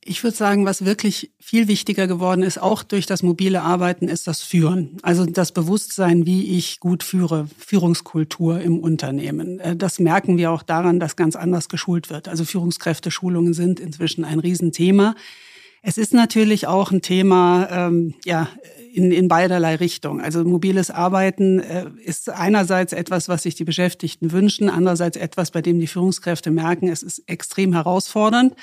Ich 0.07 0.23
würde 0.23 0.37
sagen, 0.37 0.67
was 0.67 0.85
wirklich 0.85 1.31
viel 1.41 1.67
wichtiger 1.67 2.07
geworden 2.07 2.43
ist, 2.43 2.61
auch 2.61 2.83
durch 2.83 3.07
das 3.07 3.23
mobile 3.23 3.63
Arbeiten, 3.63 4.07
ist 4.07 4.27
das 4.27 4.43
Führen. 4.43 4.99
Also 5.03 5.25
das 5.25 5.53
Bewusstsein, 5.53 6.27
wie 6.27 6.59
ich 6.59 6.79
gut 6.79 7.03
führe, 7.03 7.47
Führungskultur 7.59 8.61
im 8.61 8.79
Unternehmen. 8.81 9.61
Äh, 9.61 9.77
das 9.77 9.99
merken 9.99 10.37
wir 10.37 10.51
auch 10.51 10.63
daran, 10.63 11.01
dass 11.01 11.17
ganz 11.17 11.37
anders 11.37 11.71
geschult 11.71 12.11
wird. 12.11 12.29
Also 12.29 12.45
Führungskräfteschulungen 12.45 13.55
sind 13.55 13.81
inzwischen 13.81 14.25
ein 14.25 14.41
Riesenthema. 14.41 15.15
Es 15.81 15.97
ist 15.97 16.13
natürlich 16.13 16.67
auch 16.67 16.91
ein 16.91 17.01
Thema, 17.01 17.69
ähm, 17.71 18.15
ja, 18.27 18.49
in, 18.93 19.11
in 19.11 19.29
beiderlei 19.29 19.75
Richtung. 19.77 20.21
Also 20.21 20.45
mobiles 20.45 20.91
Arbeiten 20.91 21.61
äh, 21.61 21.87
ist 22.05 22.29
einerseits 22.31 22.93
etwas, 22.93 23.29
was 23.29 23.43
sich 23.43 23.55
die 23.55 23.65
Beschäftigten 23.65 24.33
wünschen, 24.33 24.69
andererseits 24.69 25.17
etwas, 25.17 25.51
bei 25.51 25.63
dem 25.63 25.81
die 25.81 25.87
Führungskräfte 25.87 26.51
merken, 26.51 26.89
es 26.89 27.03
ist 27.03 27.23
extrem 27.27 27.73
herausfordernd. 27.73 28.55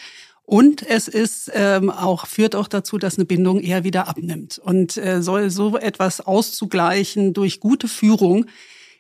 Und 0.51 0.85
es 0.85 1.07
ist 1.07 1.49
ähm, 1.53 1.89
auch 1.89 2.27
führt 2.27 2.57
auch 2.57 2.67
dazu, 2.67 2.97
dass 2.97 3.17
eine 3.17 3.23
Bindung 3.23 3.61
eher 3.61 3.85
wieder 3.85 4.09
abnimmt. 4.09 4.57
Und 4.59 4.97
äh, 4.97 5.21
soll 5.21 5.49
so 5.49 5.77
etwas 5.77 6.19
auszugleichen 6.19 7.31
durch 7.31 7.61
gute 7.61 7.87
Führung 7.87 8.47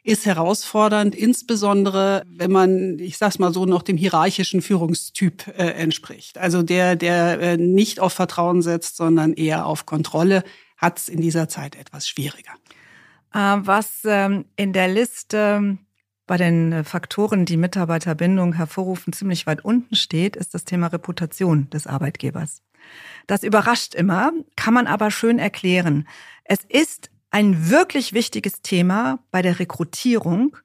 ist 0.01 0.25
herausfordernd, 0.25 1.13
insbesondere 1.13 2.23
wenn 2.25 2.53
man, 2.53 2.99
ich 2.99 3.17
sag's 3.17 3.37
mal 3.37 3.53
so, 3.53 3.65
noch 3.65 3.81
dem 3.81 3.97
hierarchischen 3.97 4.61
Führungstyp 4.61 5.45
äh, 5.49 5.71
entspricht. 5.71 6.37
Also 6.37 6.63
der, 6.63 6.95
der 6.95 7.41
äh, 7.41 7.57
nicht 7.57 7.99
auf 7.99 8.13
Vertrauen 8.13 8.61
setzt, 8.61 8.95
sondern 8.95 9.33
eher 9.33 9.65
auf 9.65 9.85
Kontrolle, 9.85 10.45
hat 10.77 10.99
es 10.99 11.09
in 11.09 11.19
dieser 11.19 11.49
Zeit 11.49 11.75
etwas 11.75 12.07
schwieriger. 12.07 12.53
Äh, 13.33 13.57
was 13.57 14.05
ähm, 14.05 14.45
in 14.55 14.71
der 14.71 14.87
Liste 14.87 15.77
bei 16.31 16.37
den 16.37 16.71
äh, 16.71 16.83
Faktoren, 16.85 17.43
die 17.43 17.57
Mitarbeiterbindung 17.57 18.53
hervorrufen, 18.53 19.11
ziemlich 19.11 19.47
weit 19.47 19.65
unten 19.65 19.97
steht, 19.97 20.37
ist 20.37 20.53
das 20.53 20.63
Thema 20.63 20.87
Reputation 20.87 21.69
des 21.71 21.87
Arbeitgebers. 21.87 22.61
Das 23.27 23.43
überrascht 23.43 23.95
immer, 23.95 24.31
kann 24.55 24.73
man 24.73 24.87
aber 24.87 25.11
schön 25.11 25.39
erklären. 25.39 26.07
Es 26.45 26.59
ist 26.63 27.11
ein 27.31 27.69
wirklich 27.69 28.13
wichtiges 28.13 28.61
Thema 28.61 29.19
bei 29.31 29.41
der 29.41 29.59
Rekrutierung, 29.59 30.55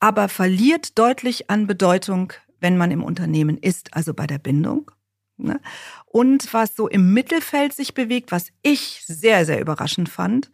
aber 0.00 0.28
verliert 0.28 0.98
deutlich 0.98 1.48
an 1.48 1.66
Bedeutung, 1.66 2.34
wenn 2.60 2.76
man 2.76 2.90
im 2.90 3.02
Unternehmen 3.02 3.56
ist, 3.56 3.94
also 3.94 4.12
bei 4.12 4.26
der 4.26 4.38
Bindung. 4.38 4.90
Ne? 5.38 5.62
Und 6.04 6.52
was 6.52 6.76
so 6.76 6.88
im 6.88 7.14
Mittelfeld 7.14 7.72
sich 7.72 7.94
bewegt, 7.94 8.32
was 8.32 8.48
ich 8.60 9.02
sehr, 9.06 9.46
sehr 9.46 9.62
überraschend 9.62 10.10
fand, 10.10 10.50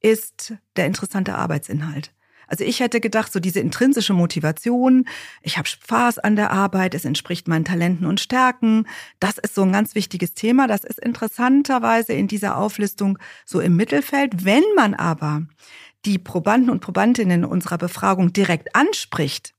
ist 0.00 0.52
der 0.76 0.84
interessante 0.84 1.34
Arbeitsinhalt. 1.34 2.12
Also 2.46 2.64
ich 2.64 2.80
hätte 2.80 3.00
gedacht, 3.00 3.32
so 3.32 3.40
diese 3.40 3.60
intrinsische 3.60 4.12
Motivation, 4.12 5.06
ich 5.42 5.58
habe 5.58 5.68
Spaß 5.68 6.18
an 6.18 6.36
der 6.36 6.50
Arbeit, 6.50 6.94
es 6.94 7.04
entspricht 7.04 7.48
meinen 7.48 7.64
Talenten 7.64 8.06
und 8.06 8.20
Stärken, 8.20 8.86
das 9.20 9.38
ist 9.38 9.54
so 9.54 9.62
ein 9.62 9.72
ganz 9.72 9.94
wichtiges 9.94 10.34
Thema. 10.34 10.66
Das 10.66 10.84
ist 10.84 11.00
interessanterweise 11.00 12.12
in 12.12 12.28
dieser 12.28 12.56
Auflistung 12.56 13.18
so 13.44 13.60
im 13.60 13.76
Mittelfeld. 13.76 14.44
Wenn 14.44 14.64
man 14.76 14.94
aber 14.94 15.42
die 16.04 16.18
Probanden 16.18 16.70
und 16.70 16.80
Probandinnen 16.80 17.44
unserer 17.44 17.78
Befragung 17.78 18.32
direkt 18.32 18.74
anspricht, 18.76 19.55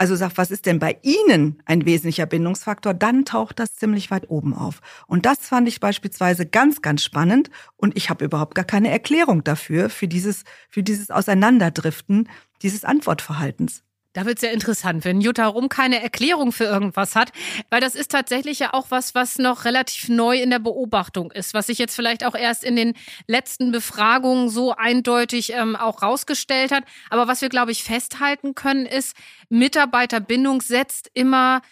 also 0.00 0.16
sagt, 0.16 0.38
was 0.38 0.50
ist 0.50 0.64
denn 0.64 0.78
bei 0.78 0.96
Ihnen 1.02 1.62
ein 1.66 1.84
wesentlicher 1.84 2.24
Bindungsfaktor, 2.24 2.94
dann 2.94 3.26
taucht 3.26 3.58
das 3.58 3.74
ziemlich 3.74 4.10
weit 4.10 4.30
oben 4.30 4.54
auf. 4.54 4.80
Und 5.06 5.26
das 5.26 5.40
fand 5.40 5.68
ich 5.68 5.78
beispielsweise 5.78 6.46
ganz, 6.46 6.80
ganz 6.80 7.04
spannend. 7.04 7.50
Und 7.76 7.94
ich 7.98 8.08
habe 8.08 8.24
überhaupt 8.24 8.54
gar 8.54 8.64
keine 8.64 8.90
Erklärung 8.90 9.44
dafür, 9.44 9.90
für 9.90 10.08
dieses, 10.08 10.44
für 10.70 10.82
dieses 10.82 11.10
Auseinanderdriften 11.10 12.30
dieses 12.62 12.86
Antwortverhaltens. 12.86 13.82
Da 14.12 14.26
wird 14.26 14.38
es 14.38 14.42
ja 14.42 14.50
interessant, 14.50 15.04
wenn 15.04 15.20
Jutta 15.20 15.46
Rum 15.46 15.68
keine 15.68 16.02
Erklärung 16.02 16.50
für 16.50 16.64
irgendwas 16.64 17.14
hat, 17.14 17.30
weil 17.70 17.80
das 17.80 17.94
ist 17.94 18.10
tatsächlich 18.10 18.58
ja 18.58 18.74
auch 18.74 18.86
was, 18.88 19.14
was 19.14 19.38
noch 19.38 19.64
relativ 19.64 20.08
neu 20.08 20.36
in 20.42 20.50
der 20.50 20.58
Beobachtung 20.58 21.30
ist, 21.30 21.54
was 21.54 21.68
sich 21.68 21.78
jetzt 21.78 21.94
vielleicht 21.94 22.24
auch 22.24 22.34
erst 22.34 22.64
in 22.64 22.74
den 22.74 22.94
letzten 23.28 23.70
Befragungen 23.70 24.48
so 24.48 24.74
eindeutig 24.74 25.52
ähm, 25.52 25.76
auch 25.76 26.02
rausgestellt 26.02 26.72
hat. 26.72 26.82
Aber 27.08 27.28
was 27.28 27.40
wir, 27.40 27.50
glaube 27.50 27.70
ich, 27.70 27.84
festhalten 27.84 28.56
können, 28.56 28.84
ist, 28.84 29.16
Mitarbeiterbindung 29.48 30.60
setzt 30.60 31.08
immer 31.14 31.62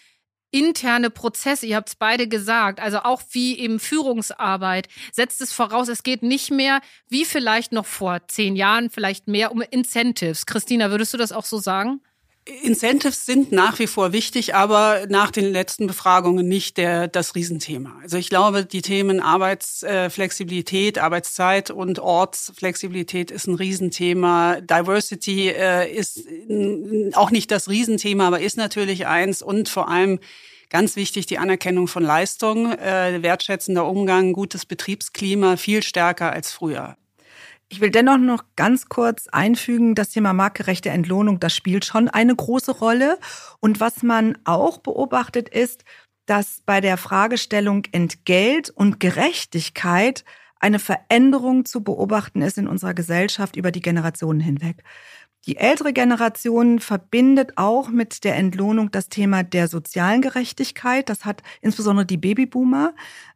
interne 0.51 1.09
Prozesse, 1.09 1.65
ihr 1.65 1.75
habt 1.75 1.89
es 1.89 1.95
beide 1.95 2.27
gesagt, 2.27 2.79
also 2.79 2.99
auch 2.99 3.21
wie 3.31 3.59
eben 3.59 3.79
Führungsarbeit, 3.79 4.87
setzt 5.11 5.41
es 5.41 5.51
voraus, 5.51 5.89
es 5.89 6.03
geht 6.03 6.23
nicht 6.23 6.51
mehr, 6.51 6.79
wie 7.09 7.25
vielleicht 7.25 7.73
noch 7.73 7.85
vor 7.85 8.27
zehn 8.27 8.55
Jahren, 8.55 8.89
vielleicht 8.89 9.27
mehr 9.27 9.51
um 9.51 9.61
Incentives. 9.61 10.45
Christina, 10.45 10.89
würdest 10.89 11.13
du 11.13 11.17
das 11.17 11.33
auch 11.33 11.45
so 11.45 11.59
sagen? 11.59 12.01
Incentives 12.63 13.25
sind 13.25 13.51
nach 13.51 13.79
wie 13.79 13.87
vor 13.87 14.11
wichtig, 14.11 14.55
aber 14.55 15.05
nach 15.09 15.31
den 15.31 15.45
letzten 15.51 15.87
Befragungen 15.87 16.47
nicht 16.47 16.77
der, 16.77 17.07
das 17.07 17.35
Riesenthema. 17.35 17.95
Also 18.01 18.17
ich 18.17 18.29
glaube, 18.29 18.65
die 18.65 18.81
Themen 18.81 19.19
Arbeitsflexibilität, 19.19 20.97
Arbeitszeit 20.97 21.71
und 21.71 21.99
Ortsflexibilität 21.99 23.31
ist 23.31 23.47
ein 23.47 23.55
Riesenthema. 23.55 24.61
Diversity 24.61 25.49
äh, 25.49 25.91
ist 25.91 26.23
auch 27.13 27.31
nicht 27.31 27.51
das 27.51 27.69
Riesenthema, 27.69 28.27
aber 28.27 28.41
ist 28.41 28.57
natürlich 28.57 29.07
eins 29.07 29.41
und 29.41 29.69
vor 29.69 29.89
allem 29.89 30.19
Ganz 30.71 30.95
wichtig 30.95 31.25
die 31.25 31.39
Anerkennung 31.39 31.87
von 31.87 32.03
Leistung, 32.03 32.71
äh, 32.71 33.23
wertschätzender 33.23 33.87
Umgang, 33.87 34.33
gutes 34.33 34.67
Betriebsklima, 34.67 35.57
viel 35.57 35.81
stärker 35.81 36.31
als 36.31 36.51
früher. 36.51 36.95
Ich 37.71 37.81
will 37.81 37.91
dennoch 37.91 38.17
noch 38.17 38.43
ganz 38.55 38.89
kurz 38.89 39.27
einfügen, 39.27 39.93
das 39.93 40.09
Thema 40.09 40.33
marktgerechte 40.33 40.89
Entlohnung, 40.89 41.39
das 41.39 41.55
spielt 41.55 41.85
schon 41.85 42.09
eine 42.09 42.35
große 42.35 42.71
Rolle. 42.71 43.19
Und 43.59 43.79
was 43.79 44.01
man 44.01 44.39
auch 44.43 44.79
beobachtet 44.79 45.49
ist, 45.49 45.83
dass 46.25 46.61
bei 46.65 46.81
der 46.81 46.97
Fragestellung 46.97 47.83
Entgelt 47.91 48.71
und 48.71 48.99
Gerechtigkeit 48.99 50.25
eine 50.59 50.79
Veränderung 50.79 51.65
zu 51.65 51.83
beobachten 51.83 52.41
ist 52.41 52.57
in 52.57 52.67
unserer 52.67 52.93
Gesellschaft 52.93 53.55
über 53.55 53.71
die 53.71 53.81
Generationen 53.81 54.39
hinweg. 54.39 54.83
Die 55.45 55.55
ältere 55.55 55.93
Generation 55.93 56.79
verbindet 56.79 57.53
auch 57.55 57.87
mit 57.87 58.25
der 58.25 58.35
Entlohnung 58.35 58.91
das 58.91 59.07
Thema 59.07 59.41
der 59.43 59.69
sozialen 59.69 60.21
Gerechtigkeit. 60.21 61.07
Das 61.07 61.23
hat 61.23 61.43
insbesondere 61.61 62.05
die 62.05 62.17
Babyboomer, 62.17 62.93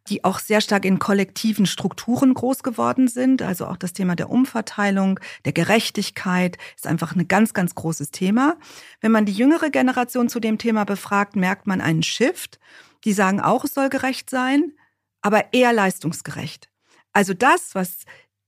die 0.08 0.22
auch 0.22 0.38
sehr 0.38 0.60
stark 0.60 0.84
in 0.84 0.98
kollektiven 0.98 1.64
Strukturen 1.64 2.34
groß 2.34 2.62
geworden 2.62 3.08
sind. 3.08 3.40
Also 3.40 3.66
auch 3.66 3.78
das 3.78 3.94
Thema 3.94 4.16
der 4.16 4.28
Umverteilung, 4.28 5.18
der 5.46 5.52
Gerechtigkeit 5.52 6.58
ist 6.76 6.86
einfach 6.86 7.16
ein 7.16 7.26
ganz, 7.26 7.54
ganz 7.54 7.74
großes 7.74 8.10
Thema. 8.10 8.58
Wenn 9.00 9.12
man 9.12 9.24
die 9.24 9.32
jüngere 9.32 9.70
Generation 9.70 10.28
zu 10.28 10.40
dem 10.40 10.58
Thema 10.58 10.84
befragt, 10.84 11.36
merkt 11.36 11.66
man 11.66 11.80
einen 11.80 12.02
Shift. 12.02 12.60
Die 13.04 13.14
sagen 13.14 13.40
auch, 13.40 13.64
es 13.64 13.72
soll 13.72 13.88
gerecht 13.88 14.28
sein, 14.28 14.72
aber 15.22 15.54
eher 15.54 15.72
leistungsgerecht. 15.72 16.68
Also 17.14 17.32
das, 17.32 17.74
was 17.74 18.04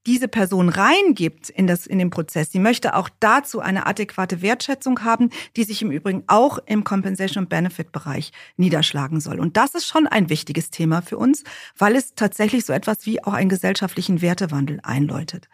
diese 0.06 0.28
Person 0.28 0.68
reingibt 0.68 1.50
in, 1.50 1.66
das, 1.66 1.86
in 1.86 1.98
den 1.98 2.10
Prozess, 2.10 2.52
sie 2.52 2.60
möchte 2.60 2.94
auch 2.94 3.08
dazu 3.20 3.60
eine 3.60 3.86
adäquate 3.86 4.40
Wertschätzung 4.40 5.04
haben, 5.04 5.30
die 5.56 5.64
sich 5.64 5.82
im 5.82 5.90
Übrigen 5.90 6.25
auch 6.28 6.58
im 6.66 6.84
Compensation 6.84 7.44
und 7.44 7.50
Benefit 7.50 7.92
Bereich 7.92 8.32
niederschlagen 8.56 9.20
soll. 9.20 9.40
Und 9.40 9.56
das 9.56 9.75
ist 9.75 9.86
schon 9.86 10.06
ein 10.06 10.30
wichtiges 10.30 10.70
Thema 10.70 11.02
für 11.02 11.18
uns, 11.18 11.44
weil 11.76 11.96
es 11.96 12.14
tatsächlich 12.14 12.64
so 12.64 12.72
etwas 12.72 13.04
wie 13.04 13.22
auch 13.22 13.32
einen 13.32 13.48
gesellschaftlichen 13.48 14.22
Wertewandel 14.22 14.80
einläutet. 14.82 15.48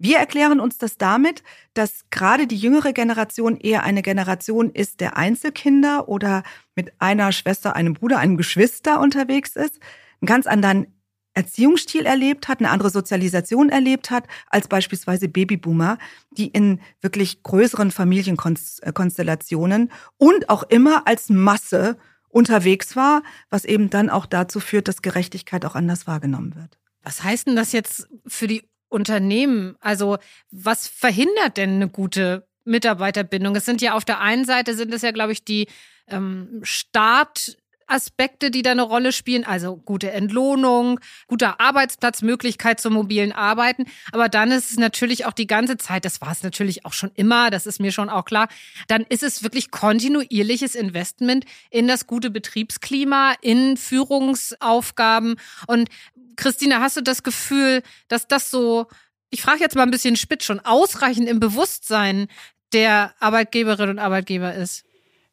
Wir 0.00 0.18
erklären 0.18 0.60
uns 0.60 0.78
das 0.78 0.96
damit, 0.96 1.42
dass 1.74 2.04
gerade 2.10 2.46
die 2.46 2.56
jüngere 2.56 2.92
Generation 2.92 3.56
eher 3.56 3.82
eine 3.82 4.02
Generation 4.02 4.70
ist 4.70 5.00
der 5.00 5.16
Einzelkinder 5.16 6.08
oder 6.08 6.44
mit 6.76 6.92
einer 7.00 7.32
Schwester, 7.32 7.74
einem 7.74 7.94
Bruder, 7.94 8.18
einem 8.18 8.36
Geschwister 8.36 9.00
unterwegs 9.00 9.56
ist, 9.56 9.80
einen 10.20 10.26
ganz 10.26 10.46
anderen 10.46 10.97
Erziehungsstil 11.34 12.06
erlebt 12.06 12.48
hat, 12.48 12.58
eine 12.58 12.70
andere 12.70 12.90
Sozialisation 12.90 13.68
erlebt 13.68 14.10
hat, 14.10 14.26
als 14.48 14.68
beispielsweise 14.68 15.28
Babyboomer, 15.28 15.98
die 16.30 16.48
in 16.48 16.80
wirklich 17.00 17.42
größeren 17.42 17.90
Familienkonstellationen 17.90 19.92
und 20.16 20.50
auch 20.50 20.64
immer 20.64 21.06
als 21.06 21.28
Masse 21.28 21.96
unterwegs 22.28 22.96
war, 22.96 23.22
was 23.50 23.64
eben 23.64 23.90
dann 23.90 24.10
auch 24.10 24.26
dazu 24.26 24.60
führt, 24.60 24.88
dass 24.88 25.02
Gerechtigkeit 25.02 25.64
auch 25.64 25.74
anders 25.74 26.06
wahrgenommen 26.06 26.54
wird. 26.54 26.78
Was 27.02 27.22
heißt 27.22 27.46
denn 27.46 27.56
das 27.56 27.72
jetzt 27.72 28.08
für 28.26 28.46
die 28.46 28.68
Unternehmen? 28.88 29.76
Also 29.80 30.18
was 30.50 30.88
verhindert 30.88 31.56
denn 31.56 31.74
eine 31.74 31.88
gute 31.88 32.46
Mitarbeiterbindung? 32.64 33.56
Es 33.56 33.64
sind 33.64 33.80
ja 33.80 33.94
auf 33.94 34.04
der 34.04 34.20
einen 34.20 34.44
Seite 34.44 34.74
sind 34.74 34.92
es 34.92 35.02
ja, 35.02 35.10
glaube 35.10 35.32
ich, 35.32 35.44
die 35.44 35.68
ähm, 36.08 36.60
Start 36.62 37.57
Aspekte, 37.88 38.50
die 38.50 38.62
da 38.62 38.72
eine 38.72 38.82
Rolle 38.82 39.12
spielen, 39.12 39.44
also 39.44 39.76
gute 39.76 40.10
Entlohnung, 40.10 41.00
guter 41.26 41.60
Arbeitsplatzmöglichkeit 41.60 42.80
zum 42.80 42.94
mobilen 42.94 43.32
Arbeiten. 43.32 43.84
Aber 44.12 44.28
dann 44.28 44.50
ist 44.50 44.70
es 44.70 44.76
natürlich 44.78 45.26
auch 45.26 45.32
die 45.32 45.46
ganze 45.46 45.76
Zeit, 45.76 46.04
das 46.04 46.20
war 46.20 46.32
es 46.32 46.42
natürlich 46.42 46.84
auch 46.84 46.92
schon 46.92 47.10
immer, 47.14 47.50
das 47.50 47.66
ist 47.66 47.80
mir 47.80 47.92
schon 47.92 48.10
auch 48.10 48.24
klar, 48.24 48.48
dann 48.86 49.02
ist 49.02 49.22
es 49.22 49.42
wirklich 49.42 49.70
kontinuierliches 49.70 50.74
Investment 50.74 51.44
in 51.70 51.88
das 51.88 52.06
gute 52.06 52.30
Betriebsklima, 52.30 53.34
in 53.40 53.76
Führungsaufgaben. 53.76 55.36
Und 55.66 55.88
Christina, 56.36 56.80
hast 56.80 56.96
du 56.96 57.02
das 57.02 57.22
Gefühl, 57.22 57.82
dass 58.08 58.28
das 58.28 58.50
so, 58.50 58.86
ich 59.30 59.42
frage 59.42 59.60
jetzt 59.60 59.76
mal 59.76 59.82
ein 59.82 59.90
bisschen 59.90 60.16
spitz, 60.16 60.44
schon 60.44 60.60
ausreichend 60.60 61.28
im 61.28 61.40
Bewusstsein 61.40 62.28
der 62.72 63.14
Arbeitgeberinnen 63.18 63.96
und 63.96 63.98
Arbeitgeber 63.98 64.54
ist? 64.54 64.84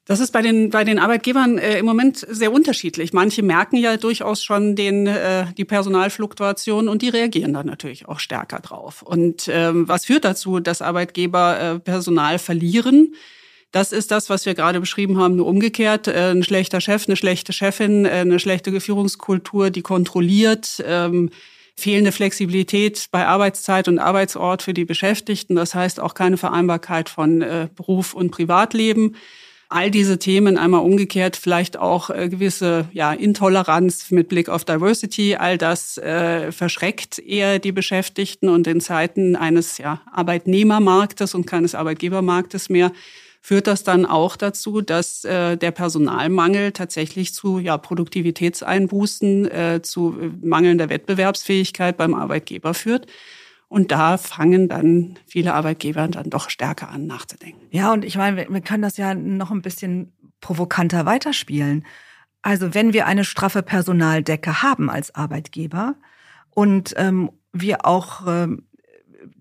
Das 0.07 0.19
ist 0.19 0.31
bei 0.31 0.43
den, 0.43 0.69
bei 0.69 0.83
den 0.83 1.00
Arbeitgebern 1.00 1.57
äh, 1.57 1.79
im 1.79 1.85
Moment 1.85 2.25
sehr 2.29 2.53
unterschiedlich. 2.53 3.12
Manche 3.12 3.41
merken 3.41 3.77
ja 3.77 3.97
durchaus 3.97 4.43
schon 4.43 4.75
den, 4.75 5.07
äh, 5.07 5.47
die 5.57 5.65
Personalfluktuation 5.65 6.88
und 6.88 7.01
die 7.01 7.09
reagieren 7.09 7.53
dann 7.53 7.65
natürlich 7.65 8.07
auch 8.07 8.19
stärker 8.19 8.59
drauf. 8.59 9.01
Und 9.01 9.50
ähm, 9.51 9.88
was 9.88 10.05
führt 10.05 10.24
dazu, 10.24 10.59
dass 10.59 10.83
Arbeitgeber 10.83 11.59
äh, 11.59 11.79
Personal 11.79 12.38
verlieren? 12.38 13.15
Das 13.71 13.91
ist 13.91 14.12
das, 14.12 14.29
was 14.29 14.45
wir 14.45 14.53
gerade 14.53 14.79
beschrieben 14.79 15.17
haben, 15.17 15.38
nur 15.38 15.47
umgekehrt. 15.47 16.07
Äh, 16.07 16.31
ein 16.31 16.43
schlechter 16.43 16.81
Chef, 16.81 17.07
eine 17.07 17.15
schlechte 17.15 17.51
Chefin, 17.51 18.05
äh, 18.05 18.09
eine 18.09 18.38
schlechte 18.38 18.79
Führungskultur, 18.79 19.71
die 19.71 19.81
kontrolliert. 19.81 20.83
Ähm, 20.85 21.31
fehlende 21.75 22.12
Flexibilität 22.12 23.07
bei 23.12 23.25
Arbeitszeit 23.25 23.88
und 23.88 23.97
Arbeitsort 23.97 24.62
für 24.62 24.75
die 24.75 24.85
Beschäftigten. 24.85 25.55
Das 25.55 25.74
heißt 25.74 26.00
auch 26.00 26.13
keine 26.13 26.38
Vereinbarkeit 26.38 27.09
von 27.09 27.41
äh, 27.41 27.69
Beruf 27.75 28.13
und 28.13 28.29
Privatleben 28.29 29.15
all 29.69 29.91
diese 29.91 30.19
Themen 30.19 30.57
einmal 30.57 30.81
umgekehrt, 30.81 31.36
vielleicht 31.36 31.77
auch 31.77 32.10
äh, 32.10 32.29
gewisse 32.29 32.88
ja, 32.93 33.13
Intoleranz 33.13 34.12
mit 34.12 34.29
Blick 34.29 34.50
auf 34.50 34.65
Diversity, 34.65 35.36
all 35.36 35.57
das 35.57 35.98
äh, 35.98 36.51
verschreckt 36.51 37.19
eher 37.19 37.60
die 37.60 37.72
Beschäftigten 37.72 38.50
und 38.50 38.67
in 38.67 38.81
Zeiten 38.81 39.36
eines 39.36 39.77
ja, 39.77 40.01
Arbeitnehmermarktes 40.12 41.36
und 41.36 41.45
keines 41.45 41.75
Arbeitgebermarktes 41.75 42.69
mehr 42.69 42.91
führt 43.45 43.67
das 43.67 43.84
dann 43.84 44.07
auch 44.07 44.38
dazu, 44.38 44.81
dass 44.81 45.24
äh, 45.24 45.55
der 45.55 45.69
Personalmangel 45.69 46.72
tatsächlich 46.72 47.31
zu 47.31 47.60
ja, 47.60 47.77
Produktivitätseinbußen, 47.77 49.51
äh, 49.51 49.81
zu 49.84 50.17
äh, 50.19 50.31
mangelnder 50.43 50.89
Wettbewerbsfähigkeit 50.89 51.95
beim 51.95 52.15
Arbeitgeber 52.15 52.74
führt. 52.74 53.05
Und 53.67 53.91
da 53.91 54.17
fangen 54.17 54.69
dann 54.69 55.17
viele 55.25 55.53
Arbeitgeber 55.53 56.07
dann 56.07 56.29
doch 56.29 56.50
stärker 56.50 56.89
an 56.89 57.07
nachzudenken. 57.07 57.67
Ja, 57.72 57.91
und 57.91 58.05
ich 58.05 58.17
meine, 58.17 58.48
wir 58.50 58.62
können 58.62 58.84
das 58.84 58.98
ja 58.98 59.13
noch 59.13 59.51
ein 59.51 59.62
bisschen 59.62 60.13
provokanter 60.39 61.05
weiterspielen. 61.05 61.86
Also 62.41 62.74
wenn 62.75 62.93
wir 62.93 63.07
eine 63.07 63.25
straffe 63.25 63.63
Personaldecke 63.63 64.62
haben 64.62 64.89
als 64.89 65.15
Arbeitgeber 65.15 65.95
und 66.51 66.93
ähm, 66.98 67.31
wir 67.53 67.86
auch 67.86 68.27
ähm, 68.27 68.67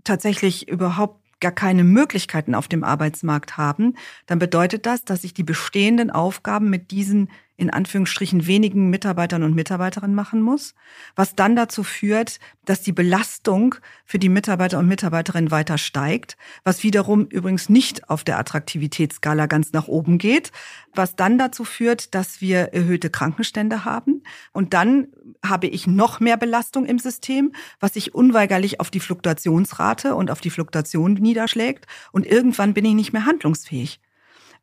tatsächlich 0.04 0.68
überhaupt 0.68 1.20
gar 1.40 1.52
keine 1.52 1.84
Möglichkeiten 1.84 2.54
auf 2.54 2.68
dem 2.68 2.82
Arbeitsmarkt 2.82 3.58
haben, 3.58 3.96
dann 4.24 4.38
bedeutet 4.38 4.86
das, 4.86 5.04
dass 5.04 5.24
ich 5.24 5.34
die 5.34 5.42
bestehenden 5.42 6.10
Aufgaben 6.10 6.70
mit 6.70 6.90
diesen 6.90 7.28
in 7.56 7.70
Anführungsstrichen 7.70 8.46
wenigen 8.46 8.90
Mitarbeitern 8.90 9.44
und 9.44 9.54
Mitarbeiterinnen 9.54 10.14
machen 10.14 10.42
muss, 10.42 10.74
was 11.14 11.36
dann 11.36 11.54
dazu 11.54 11.84
führt, 11.84 12.40
dass 12.64 12.82
die 12.82 12.92
Belastung 12.92 13.76
für 14.04 14.18
die 14.18 14.28
Mitarbeiter 14.28 14.78
und 14.78 14.88
Mitarbeiterinnen 14.88 15.52
weiter 15.52 15.78
steigt, 15.78 16.36
was 16.64 16.82
wiederum 16.82 17.26
übrigens 17.26 17.68
nicht 17.68 18.10
auf 18.10 18.24
der 18.24 18.38
Attraktivitätsskala 18.38 19.46
ganz 19.46 19.72
nach 19.72 19.86
oben 19.86 20.18
geht, 20.18 20.50
was 20.94 21.14
dann 21.14 21.38
dazu 21.38 21.64
führt, 21.64 22.14
dass 22.14 22.40
wir 22.40 22.72
erhöhte 22.72 23.08
Krankenstände 23.08 23.84
haben 23.84 24.22
und 24.52 24.74
dann 24.74 25.08
habe 25.44 25.68
ich 25.68 25.86
noch 25.86 26.18
mehr 26.18 26.36
Belastung 26.36 26.86
im 26.86 26.98
System, 26.98 27.52
was 27.78 27.94
sich 27.94 28.14
unweigerlich 28.14 28.80
auf 28.80 28.90
die 28.90 29.00
Fluktuationsrate 29.00 30.16
und 30.16 30.30
auf 30.30 30.40
die 30.40 30.50
Fluktuation 30.50 31.14
niederschlägt 31.14 31.86
und 32.10 32.26
irgendwann 32.26 32.74
bin 32.74 32.84
ich 32.84 32.94
nicht 32.94 33.12
mehr 33.12 33.26
handlungsfähig. 33.26 34.00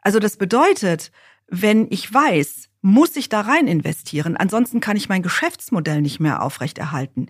Also 0.02 0.20
das 0.20 0.36
bedeutet, 0.36 1.12
wenn 1.48 1.88
ich 1.90 2.12
weiß, 2.12 2.71
muss 2.82 3.16
ich 3.16 3.30
da 3.30 3.42
rein 3.42 3.68
investieren. 3.68 4.38
Ansonsten 4.38 4.80
kann 4.80 4.98
ich 4.98 5.10
mein 5.10 5.22
Geschäftsmodell 5.22 6.02
nicht 6.02 6.20
mehr 6.20 6.42
aufrechterhalten. 6.42 7.28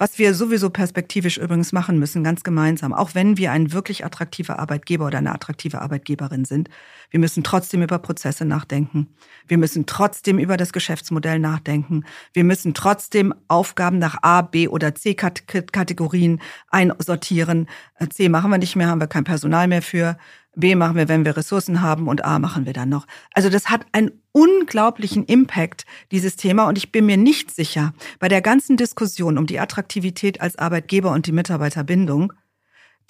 Was 0.00 0.18
wir 0.18 0.34
sowieso 0.34 0.70
perspektivisch 0.70 1.36
übrigens 1.36 1.72
machen 1.72 1.98
müssen, 1.98 2.24
ganz 2.24 2.42
gemeinsam, 2.42 2.94
auch 2.94 3.14
wenn 3.14 3.36
wir 3.36 3.52
ein 3.52 3.74
wirklich 3.74 4.02
attraktiver 4.02 4.58
Arbeitgeber 4.58 5.04
oder 5.04 5.18
eine 5.18 5.34
attraktive 5.34 5.82
Arbeitgeberin 5.82 6.46
sind, 6.46 6.70
wir 7.10 7.20
müssen 7.20 7.44
trotzdem 7.44 7.82
über 7.82 7.98
Prozesse 7.98 8.46
nachdenken. 8.46 9.08
Wir 9.46 9.58
müssen 9.58 9.84
trotzdem 9.84 10.38
über 10.38 10.56
das 10.56 10.72
Geschäftsmodell 10.72 11.38
nachdenken. 11.38 12.06
Wir 12.32 12.44
müssen 12.44 12.72
trotzdem 12.72 13.34
Aufgaben 13.48 13.98
nach 13.98 14.16
A, 14.22 14.40
B 14.40 14.68
oder 14.68 14.94
C 14.94 15.12
Kategorien 15.12 16.40
einsortieren. 16.70 17.68
Äh, 17.96 18.08
C 18.08 18.30
machen 18.30 18.50
wir 18.50 18.56
nicht 18.56 18.76
mehr, 18.76 18.86
haben 18.86 19.02
wir 19.02 19.06
kein 19.06 19.24
Personal 19.24 19.68
mehr 19.68 19.82
für. 19.82 20.16
B 20.60 20.74
machen 20.74 20.96
wir, 20.96 21.08
wenn 21.08 21.24
wir 21.24 21.36
Ressourcen 21.36 21.82
haben 21.82 22.08
und 22.08 22.24
A 22.24 22.38
machen 22.38 22.66
wir 22.66 22.72
dann 22.72 22.88
noch. 22.88 23.06
Also 23.34 23.48
das 23.48 23.70
hat 23.70 23.86
einen 23.92 24.12
unglaublichen 24.32 25.24
Impact, 25.24 25.86
dieses 26.12 26.36
Thema. 26.36 26.68
Und 26.68 26.78
ich 26.78 26.92
bin 26.92 27.06
mir 27.06 27.16
nicht 27.16 27.50
sicher, 27.50 27.92
bei 28.18 28.28
der 28.28 28.42
ganzen 28.42 28.76
Diskussion 28.76 29.38
um 29.38 29.46
die 29.46 29.58
Attraktivität 29.58 30.40
als 30.40 30.56
Arbeitgeber 30.56 31.10
und 31.10 31.26
die 31.26 31.32
Mitarbeiterbindung, 31.32 32.32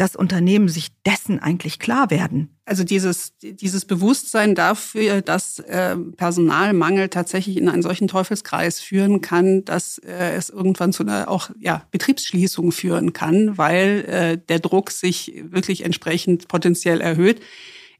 dass 0.00 0.16
Unternehmen 0.16 0.70
sich 0.70 0.88
dessen 1.04 1.40
eigentlich 1.40 1.78
klar 1.78 2.10
werden. 2.10 2.56
Also 2.64 2.84
dieses, 2.84 3.34
dieses 3.42 3.84
Bewusstsein 3.84 4.54
dafür, 4.54 5.20
dass 5.20 5.58
äh, 5.58 5.94
Personalmangel 5.94 7.10
tatsächlich 7.10 7.58
in 7.58 7.68
einen 7.68 7.82
solchen 7.82 8.08
Teufelskreis 8.08 8.80
führen 8.80 9.20
kann, 9.20 9.62
dass 9.66 9.98
äh, 9.98 10.32
es 10.36 10.48
irgendwann 10.48 10.94
zu 10.94 11.02
einer 11.02 11.28
auch 11.28 11.50
ja, 11.58 11.86
Betriebsschließung 11.90 12.72
führen 12.72 13.12
kann, 13.12 13.58
weil 13.58 14.04
äh, 14.08 14.38
der 14.38 14.60
Druck 14.60 14.90
sich 14.90 15.34
wirklich 15.50 15.84
entsprechend 15.84 16.48
potenziell 16.48 17.02
erhöht 17.02 17.40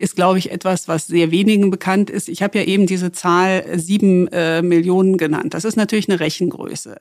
ist, 0.00 0.16
glaube 0.16 0.38
ich, 0.38 0.50
etwas, 0.50 0.88
was 0.88 1.06
sehr 1.06 1.30
wenigen 1.30 1.70
bekannt 1.70 2.08
ist. 2.08 2.30
Ich 2.30 2.42
habe 2.42 2.58
ja 2.58 2.64
eben 2.64 2.86
diese 2.86 3.12
Zahl 3.12 3.78
sieben 3.78 4.28
äh, 4.28 4.62
Millionen 4.62 5.18
genannt. 5.18 5.52
Das 5.52 5.66
ist 5.66 5.76
natürlich 5.76 6.08
eine 6.08 6.20
Rechengröße. 6.20 6.98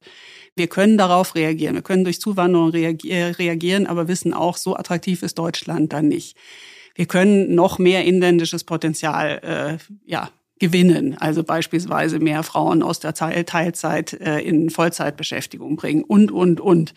Wir 0.58 0.68
können 0.68 0.98
darauf 0.98 1.34
reagieren. 1.34 1.76
Wir 1.76 1.82
können 1.82 2.04
durch 2.04 2.20
Zuwanderung 2.20 2.72
reagieren, 2.72 3.88
aber 3.88 4.10
wissen 4.10 4.34
auch, 4.34 4.58
so 4.58 4.76
attraktiv 4.76 5.24
ist 5.24 5.40
Deutschland 5.40 5.94
dann 5.94 6.10
nicht. 6.10 6.36
Wir 6.94 7.06
können 7.06 7.56
noch 7.56 7.80
mehr 7.80 8.04
inländisches 8.04 8.66
Potenzial 8.66 9.40
äh, 9.44 9.78
ja, 10.06 10.30
gewinnen, 10.60 11.16
also 11.18 11.46
beispielsweise 11.46 12.20
mehr 12.20 12.44
Frauen 12.44 12.84
aus 12.84 13.00
der 13.00 13.14
Teilzeit 13.14 14.12
äh, 14.12 14.40
in 14.40 14.70
Vollzeitbeschäftigung 14.70 15.78
bringen 15.78 16.04
und, 16.04 16.32
und, 16.34 16.60
und. 16.60 16.94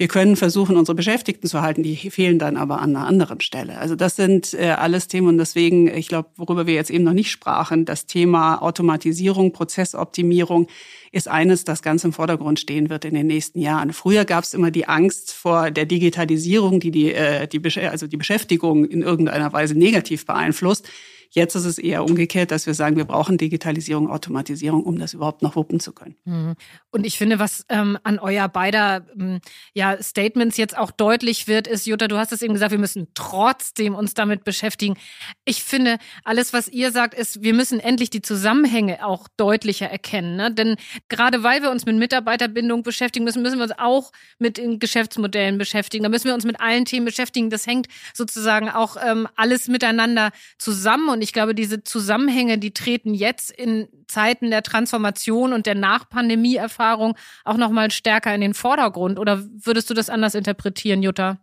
Wir 0.00 0.08
können 0.08 0.36
versuchen, 0.36 0.78
unsere 0.78 0.96
Beschäftigten 0.96 1.46
zu 1.46 1.60
halten, 1.60 1.82
die 1.82 1.94
fehlen 1.94 2.38
dann 2.38 2.56
aber 2.56 2.80
an 2.80 2.96
einer 2.96 3.06
anderen 3.06 3.42
Stelle. 3.42 3.76
Also 3.76 3.96
das 3.96 4.16
sind 4.16 4.54
äh, 4.54 4.70
alles 4.70 5.08
Themen 5.08 5.28
und 5.28 5.36
deswegen, 5.36 5.88
ich 5.88 6.08
glaube, 6.08 6.30
worüber 6.36 6.66
wir 6.66 6.72
jetzt 6.72 6.88
eben 6.88 7.04
noch 7.04 7.12
nicht 7.12 7.30
sprachen, 7.30 7.84
das 7.84 8.06
Thema 8.06 8.62
Automatisierung, 8.62 9.52
Prozessoptimierung 9.52 10.68
ist 11.12 11.28
eines, 11.28 11.64
das 11.64 11.82
ganz 11.82 12.02
im 12.02 12.14
Vordergrund 12.14 12.58
stehen 12.58 12.88
wird 12.88 13.04
in 13.04 13.12
den 13.12 13.26
nächsten 13.26 13.60
Jahren. 13.60 13.92
Früher 13.92 14.24
gab 14.24 14.44
es 14.44 14.54
immer 14.54 14.70
die 14.70 14.88
Angst 14.88 15.34
vor 15.34 15.70
der 15.70 15.84
Digitalisierung, 15.84 16.80
die 16.80 16.92
die, 16.92 17.12
äh, 17.12 17.46
die, 17.46 17.60
also 17.86 18.06
die 18.06 18.16
Beschäftigung 18.16 18.86
in 18.86 19.02
irgendeiner 19.02 19.52
Weise 19.52 19.74
negativ 19.74 20.24
beeinflusst. 20.24 20.88
Jetzt 21.32 21.54
ist 21.54 21.64
es 21.64 21.78
eher 21.78 22.04
umgekehrt, 22.04 22.50
dass 22.50 22.66
wir 22.66 22.74
sagen, 22.74 22.96
wir 22.96 23.04
brauchen 23.04 23.38
Digitalisierung, 23.38 24.10
Automatisierung, 24.10 24.82
um 24.82 24.98
das 24.98 25.14
überhaupt 25.14 25.42
noch 25.42 25.54
wuppen 25.54 25.78
zu 25.78 25.92
können. 25.92 26.16
Mhm. 26.24 26.54
Und 26.90 27.06
ich 27.06 27.18
finde, 27.18 27.38
was 27.38 27.64
ähm, 27.68 27.98
an 28.02 28.18
euer 28.18 28.48
beider 28.48 29.06
ähm, 29.16 29.40
ja, 29.72 30.02
Statements 30.02 30.56
jetzt 30.56 30.76
auch 30.76 30.90
deutlich 30.90 31.46
wird, 31.46 31.68
ist, 31.68 31.86
Jutta, 31.86 32.08
du 32.08 32.18
hast 32.18 32.32
es 32.32 32.42
eben 32.42 32.54
gesagt, 32.54 32.72
wir 32.72 32.78
müssen 32.78 33.08
trotzdem 33.14 33.94
uns 33.94 34.14
damit 34.14 34.42
beschäftigen. 34.42 34.96
Ich 35.44 35.62
finde, 35.62 35.98
alles, 36.24 36.52
was 36.52 36.66
ihr 36.66 36.90
sagt, 36.90 37.14
ist, 37.14 37.42
wir 37.42 37.54
müssen 37.54 37.78
endlich 37.78 38.10
die 38.10 38.22
Zusammenhänge 38.22 39.06
auch 39.06 39.28
deutlicher 39.36 39.86
erkennen. 39.86 40.34
Ne? 40.34 40.52
Denn 40.52 40.76
gerade 41.08 41.44
weil 41.44 41.62
wir 41.62 41.70
uns 41.70 41.86
mit 41.86 41.96
Mitarbeiterbindung 41.96 42.82
beschäftigen 42.82 43.24
müssen, 43.24 43.42
müssen 43.42 43.58
wir 43.58 43.64
uns 43.64 43.78
auch 43.78 44.10
mit 44.40 44.58
den 44.58 44.80
Geschäftsmodellen 44.80 45.58
beschäftigen. 45.58 46.02
Da 46.02 46.08
müssen 46.08 46.26
wir 46.26 46.34
uns 46.34 46.44
mit 46.44 46.60
allen 46.60 46.86
Themen 46.86 47.06
beschäftigen. 47.06 47.50
Das 47.50 47.68
hängt 47.68 47.86
sozusagen 48.14 48.68
auch 48.68 48.96
ähm, 49.00 49.28
alles 49.36 49.68
miteinander 49.68 50.32
zusammen. 50.58 51.08
Und 51.08 51.19
und 51.20 51.24
ich 51.24 51.34
glaube, 51.34 51.54
diese 51.54 51.84
Zusammenhänge, 51.84 52.56
die 52.56 52.72
treten 52.72 53.12
jetzt 53.12 53.50
in 53.50 53.88
Zeiten 54.08 54.48
der 54.48 54.62
Transformation 54.62 55.52
und 55.52 55.66
der 55.66 55.74
Nachpandemie-Erfahrung 55.74 57.14
auch 57.44 57.58
noch 57.58 57.68
mal 57.68 57.90
stärker 57.90 58.34
in 58.34 58.40
den 58.40 58.54
Vordergrund. 58.54 59.18
Oder 59.18 59.44
würdest 59.62 59.90
du 59.90 59.94
das 59.94 60.08
anders 60.08 60.34
interpretieren, 60.34 61.02
Jutta? 61.02 61.36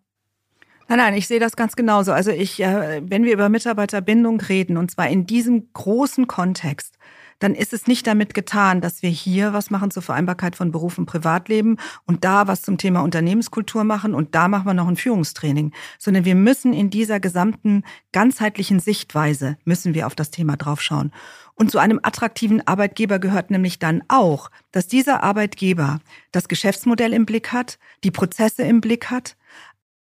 Nein, 0.88 0.98
nein, 0.98 1.14
ich 1.14 1.28
sehe 1.28 1.40
das 1.40 1.56
ganz 1.56 1.76
genauso. 1.76 2.12
Also 2.12 2.32
ich, 2.32 2.60
äh, 2.60 3.04
wenn 3.04 3.24
wir 3.24 3.34
über 3.34 3.50
Mitarbeiterbindung 3.50 4.42
reden, 4.42 4.78
und 4.78 4.90
zwar 4.90 5.10
in 5.10 5.28
diesem 5.28 5.72
großen 5.74 6.26
Kontext, 6.26 6.97
dann 7.40 7.56
ist 7.56 7.74
es 7.74 7.88
nicht 7.88 8.08
damit 8.08 8.34
getan, 8.34 8.82
dass 8.82 9.02
wir 9.02 9.10
hier 9.10 9.54
was 9.54 9.70
machen 9.70 9.92
zur 9.92 10.04
Vereinbarkeit 10.04 10.56
von 10.56 10.72
Beruf 10.72 10.98
und 10.98 11.06
Privatleben 11.06 11.78
und 12.06 12.24
da 12.24 12.48
was 12.48 12.62
zum 12.62 12.78
Thema 12.78 13.02
Unternehmenskultur 13.02 13.84
machen 13.84 14.14
und 14.14 14.36
da 14.36 14.48
machen 14.48 14.66
wir 14.66 14.74
noch 14.74 14.88
ein 14.88 14.96
Führungstraining, 14.96 15.74
sondern 16.00 16.26
wir 16.26 16.36
müssen 16.36 16.74
in 16.74 16.90
dieser 16.90 17.20
gesamten 17.20 17.84
ganzheitlichen 18.12 18.80
Sichtweise 18.80 19.58
müssen 19.66 19.94
wir 19.94 20.08
auf 20.08 20.16
das 20.16 20.32
Thema 20.32 20.58
draufschauen. 20.58 21.12
Und 21.56 21.72
zu 21.72 21.80
einem 21.80 22.00
attraktiven 22.04 22.66
Arbeitgeber 22.68 23.18
gehört 23.18 23.50
nämlich 23.50 23.80
dann 23.80 24.04
auch, 24.10 24.52
dass 24.72 24.88
dieser 24.88 25.24
Arbeitgeber 25.24 26.00
das 26.32 26.48
Geschäftsmodell 26.48 27.14
im 27.14 27.26
Blick 27.26 27.52
hat, 27.52 27.80
die 28.04 28.12
Prozesse 28.12 28.62
im 28.64 28.80
Blick 28.80 29.10
hat, 29.10 29.36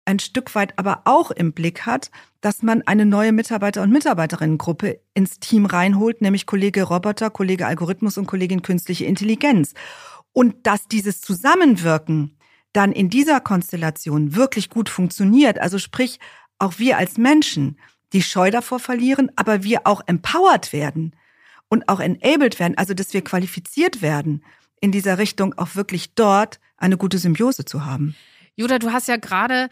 ein 0.05 0.19
Stück 0.19 0.55
weit 0.55 0.79
aber 0.79 1.03
auch 1.05 1.31
im 1.31 1.53
Blick 1.53 1.87
hat, 1.87 2.11
dass 2.41 2.63
man 2.63 2.83
eine 2.83 3.07
neue 3.07 3.33
Mitarbeiter- 3.33 3.83
und 3.83 3.91
Mitarbeiterinnengruppe 3.91 5.01
ins 5.15 5.39
Team 5.39 5.67
reinholt, 5.67 6.21
nämlich 6.21 6.47
Kollege 6.47 6.83
Roboter, 6.83 7.31
Kollege 7.31 7.67
Algorithmus 7.67 8.19
und 8.19 8.27
Kollegin 8.27 8.63
Künstliche 8.63 9.05
Intelligenz. 9.05 9.75
Und 10.33 10.67
dass 10.67 10.89
dieses 10.89 11.21
Zusammenwirken 11.21 12.37
dann 12.73 12.93
in 12.93 13.11
dieser 13.11 13.41
Konstellation 13.41 14.35
wirklich 14.35 14.71
gut 14.71 14.89
funktioniert, 14.89 15.61
also 15.61 15.79
sprich, 15.79 16.19
auch 16.59 16.79
wir 16.79 16.97
als 16.97 17.19
Menschen 17.19 17.79
die 18.13 18.23
Scheu 18.23 18.51
davor 18.51 18.79
verlieren, 18.79 19.31
aber 19.37 19.63
wir 19.63 19.87
auch 19.87 20.03
empowered 20.07 20.73
werden 20.73 21.15
und 21.69 21.89
auch 21.89 22.01
enabled 22.01 22.59
werden, 22.61 22.77
also 22.77 22.95
dass 22.95 23.15
wir 23.15 23.23
qualifiziert 23.23 24.03
werden, 24.03 24.45
in 24.81 24.93
dieser 24.93 25.19
Richtung 25.19 25.55
auch 25.59 25.77
wirklich 25.77 26.15
dort 26.15 26.61
eine 26.77 26.97
gute 26.97 27.19
Symbiose 27.19 27.65
zu 27.65 27.85
haben. 27.85 28.17
Judah, 28.57 28.79
du 28.79 28.93
hast 28.93 29.09
ja 29.09 29.17
gerade 29.17 29.69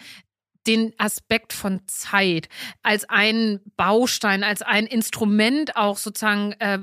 den 0.66 0.92
Aspekt 0.98 1.52
von 1.52 1.80
Zeit 1.86 2.48
als 2.82 3.08
ein 3.08 3.60
Baustein, 3.76 4.44
als 4.44 4.62
ein 4.62 4.86
Instrument 4.86 5.76
auch 5.76 5.96
sozusagen 5.96 6.52
äh, 6.58 6.78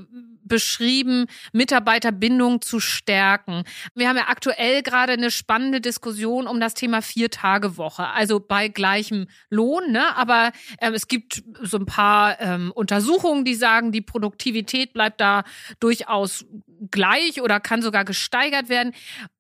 beschrieben, 0.48 1.28
Mitarbeiterbindung 1.52 2.62
zu 2.62 2.80
stärken. 2.80 3.64
Wir 3.94 4.10
haben 4.10 4.18
ja 4.18 4.28
aktuell 4.30 4.82
gerade 4.82 5.14
eine 5.14 5.30
spannende 5.30 5.82
Diskussion 5.82 6.48
um 6.48 6.60
das 6.60 6.74
Thema 6.74 7.02
Vier-Tage-Woche, 7.02 8.08
also 8.08 8.40
bei 8.40 8.68
gleichem 8.68 9.28
Lohn. 9.50 9.92
Ne? 9.92 10.16
Aber 10.16 10.52
ähm, 10.80 10.94
es 10.94 11.08
gibt 11.08 11.44
so 11.62 11.78
ein 11.78 11.86
paar 11.86 12.40
ähm, 12.40 12.72
Untersuchungen, 12.74 13.46
die 13.46 13.56
sagen, 13.56 13.92
die 13.92 14.02
Produktivität 14.02 14.94
bleibt 14.94 15.22
da 15.22 15.44
durchaus 15.80 16.46
gleich 16.92 17.42
oder 17.42 17.60
kann 17.60 17.82
sogar 17.82 18.06
gesteigert 18.06 18.70
werden. 18.70 18.94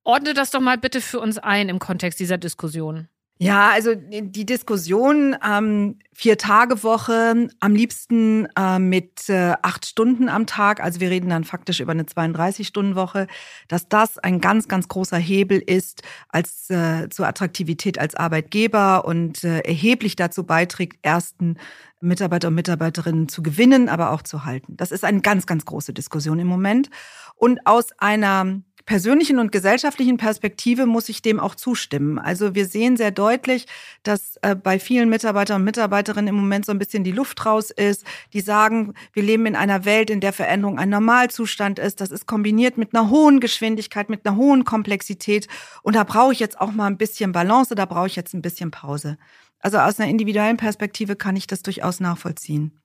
Ordne 0.04 0.34
das 0.34 0.52
doch 0.52 0.62
mal 0.62 0.78
bitte 0.78 1.02
für 1.02 1.19
uns 1.19 1.38
ein 1.38 1.69
im 1.69 1.80
Kontext 1.80 2.19
dieser 2.19 2.38
Diskussion. 2.38 3.08
Ja, 3.39 3.69
also 3.69 3.93
die 3.93 4.45
Diskussion 4.47 5.36
ähm, 5.47 6.00
vier 6.12 6.39
Tage 6.39 6.82
Woche, 6.82 7.50
am 7.60 7.76
liebsten 7.76 8.47
äh, 8.58 8.80
mit 8.80 9.30
äh, 9.30 9.54
acht 9.62 9.86
Stunden 9.86 10.28
am 10.28 10.47
Tag, 10.47 10.82
also 10.82 11.00
wir 11.00 11.12
reden 11.12 11.30
dann 11.30 11.43
faktisch 11.43 11.80
über 11.80 11.91
eine 11.91 12.04
32-Stunden-Woche, 12.04 13.28
dass 13.67 13.88
das 13.89 14.17
ein 14.17 14.41
ganz, 14.41 14.67
ganz 14.67 14.88
großer 14.88 15.17
Hebel 15.17 15.60
ist 15.60 16.02
als 16.30 16.71
äh, 16.71 17.10
zur 17.10 17.28
Attraktivität 17.28 18.00
als 18.00 18.15
Arbeitgeber 18.15 19.06
und 19.06 19.43
äh, 19.43 19.60
erheblich 19.60 20.15
dazu 20.15 20.43
beiträgt, 20.43 20.97
ersten 21.04 21.58
Mitarbeiter 22.02 22.47
und 22.47 22.56
Mitarbeiterinnen 22.56 23.30
zu 23.30 23.43
gewinnen, 23.43 23.88
aber 23.88 24.12
auch 24.12 24.23
zu 24.23 24.45
halten. 24.45 24.78
Das 24.78 24.91
ist 24.91 25.04
eine 25.04 25.21
ganz, 25.21 25.45
ganz 25.45 25.63
große 25.65 25.93
Diskussion 25.93 26.39
im 26.39 26.47
Moment. 26.47 26.89
Und 27.36 27.67
aus 27.67 27.91
einer 28.00 28.62
persönlichen 28.88 29.38
und 29.38 29.52
gesellschaftlichen 29.52 30.15
Perspektive 30.15 30.86
muss 30.86 31.10
ich 31.10 31.21
dem 31.21 31.41
auch 31.41 31.56
zustimmen. 31.56 32.17
Also 32.17 32.56
wir 32.56 32.65
sehen 32.65 32.95
sehr 32.95 33.12
deutlich, 33.12 33.67
dass 34.02 34.38
äh, 34.41 34.56
bei 34.56 34.80
vielen 34.80 35.10
Mitarbeitern 35.10 35.58
und 35.58 35.65
Mitarbeiterinnen 35.65 36.30
im 36.30 36.36
Moment 36.36 36.65
so 36.65 36.71
ein 36.71 36.80
bisschen 36.80 37.04
die 37.04 37.12
Luft 37.12 37.45
raus 37.45 37.69
ist. 37.69 38.06
Die 38.32 38.39
sagen, 38.39 38.93
wir 39.12 39.23
leben 39.23 39.45
in 39.45 39.58
einer 39.58 39.84
Welt, 39.84 40.10
in 40.10 40.21
der 40.21 40.32
Veränderung 40.32 40.80
ein 40.80 40.89
Normalzustand 40.89 41.80
ist. 41.80 42.00
Das 42.00 42.12
ist 42.12 42.28
kombiniert 42.28 42.78
mit 42.78 42.95
einer 42.95 43.10
hohen 43.10 43.41
Geschwindigkeit, 43.41 44.10
mit 44.10 44.26
einer 44.26 44.38
hohen 44.38 44.63
Komplexität. 44.63 45.50
Und 45.84 45.97
da 45.97 46.06
brauche 46.06 46.32
ich 46.32 46.39
jetzt 46.39 46.60
auch 46.60 46.71
mal 46.71 46.88
ein 46.88 46.97
bisschen 46.97 47.34
Balance, 47.34 47.76
da 47.76 47.86
brauche 47.86 48.08
ich 48.08 48.15
jetzt 48.15 48.34
ein 48.34 48.41
bisschen 48.41 48.71
Pause. 48.71 49.17
Also 49.60 49.80
aus 49.80 50.00
einer 50.00 50.10
individuellen 50.10 50.58
Perspektive 50.58 51.17
kann 51.17 51.36
ich 51.36 51.45
das 51.45 51.62
durchaus 51.62 52.00
nachvollziehen. 52.00 52.80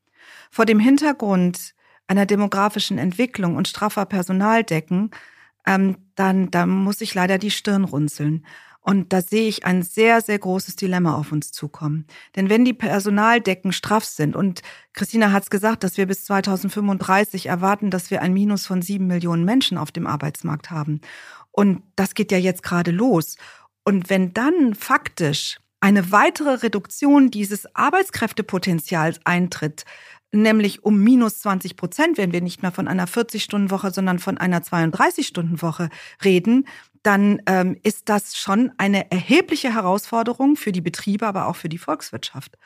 Vor 0.51 0.67
dem 0.67 0.81
Hintergrund 0.81 1.75
einer 2.09 2.27
demografischen 2.27 2.99
Entwicklung 2.99 3.55
und 3.55 3.69
straffer 3.69 4.05
Personaldecken 4.05 5.12
ähm, 5.66 5.96
dann, 6.14 6.51
dann 6.51 6.68
muss 6.68 7.01
ich 7.01 7.14
leider 7.14 7.38
die 7.38 7.51
Stirn 7.51 7.85
runzeln. 7.85 8.44
Und 8.85 9.12
da 9.12 9.22
sehe 9.22 9.48
ich 9.48 9.64
ein 9.64 9.83
sehr, 9.85 10.20
sehr 10.20 10.40
großes 10.40 10.75
Dilemma 10.75 11.14
auf 11.14 11.31
uns 11.31 11.53
zukommen. 11.53 12.05
Denn 12.35 12.48
wenn 12.48 12.64
die 12.64 12.72
Personaldecken 12.72 13.72
straff 13.72 14.05
sind, 14.05 14.35
und 14.35 14.62
Christina 14.92 15.31
hat 15.31 15.44
es 15.44 15.51
gesagt, 15.51 15.85
dass 15.85 15.96
wir 15.96 16.07
bis 16.07 16.25
2035 16.25 17.46
erwarten, 17.46 17.90
dass 17.90 18.11
wir 18.11 18.22
ein 18.22 18.33
Minus 18.33 18.66
von 18.66 18.83
sieben 18.83 19.07
Millionen 19.07 19.44
Menschen 19.44 19.79
auf 19.79 19.92
dem 19.92 20.09
Arbeitsmarkt 20.09 20.72
haben. 20.72 21.01
Und 21.53 21.83
das 21.94 22.14
geht 22.14 22.33
ja 22.33 22.38
jetzt 22.38 22.64
gerade 22.64 22.90
los. 22.90 23.37
Und 23.85 24.11
wenn 24.11 24.35
dann 24.35 24.75
faktisch 24.75 25.59
eine 25.79 26.11
weitere 26.11 26.55
Reduktion 26.55 27.31
dieses 27.31 27.72
Arbeitskräftepotenzials 27.77 29.20
eintritt, 29.25 29.85
nämlich 30.33 30.85
um 30.85 30.99
minus 30.99 31.40
20 31.40 31.77
Prozent, 31.77 32.18
wenn 32.18 32.33
wir 32.33 32.40
nicht 32.40 32.62
mehr 32.62 32.73
von 32.73 32.88
einer 32.88 33.07
40-Stunden-Woche, 33.07 33.90
sondern 33.92 34.18
von 34.18 34.38
einer 34.38 34.61
32-Stunden-Woche 34.61 35.90
reden, 36.25 36.66
dann 37.03 37.42
ähm, 37.47 37.77
ist 37.83 38.09
das 38.09 38.37
schon 38.37 38.73
eine 38.79 39.11
erhebliche 39.11 39.75
Herausforderung 39.75 40.57
für 40.57 40.73
die 40.73 40.81
Betriebe, 40.81 41.27
aber 41.27 41.49
auch 41.49 41.57
für 41.57 41.68
die 41.68 41.79
Volkswirtschaft. 41.79 42.57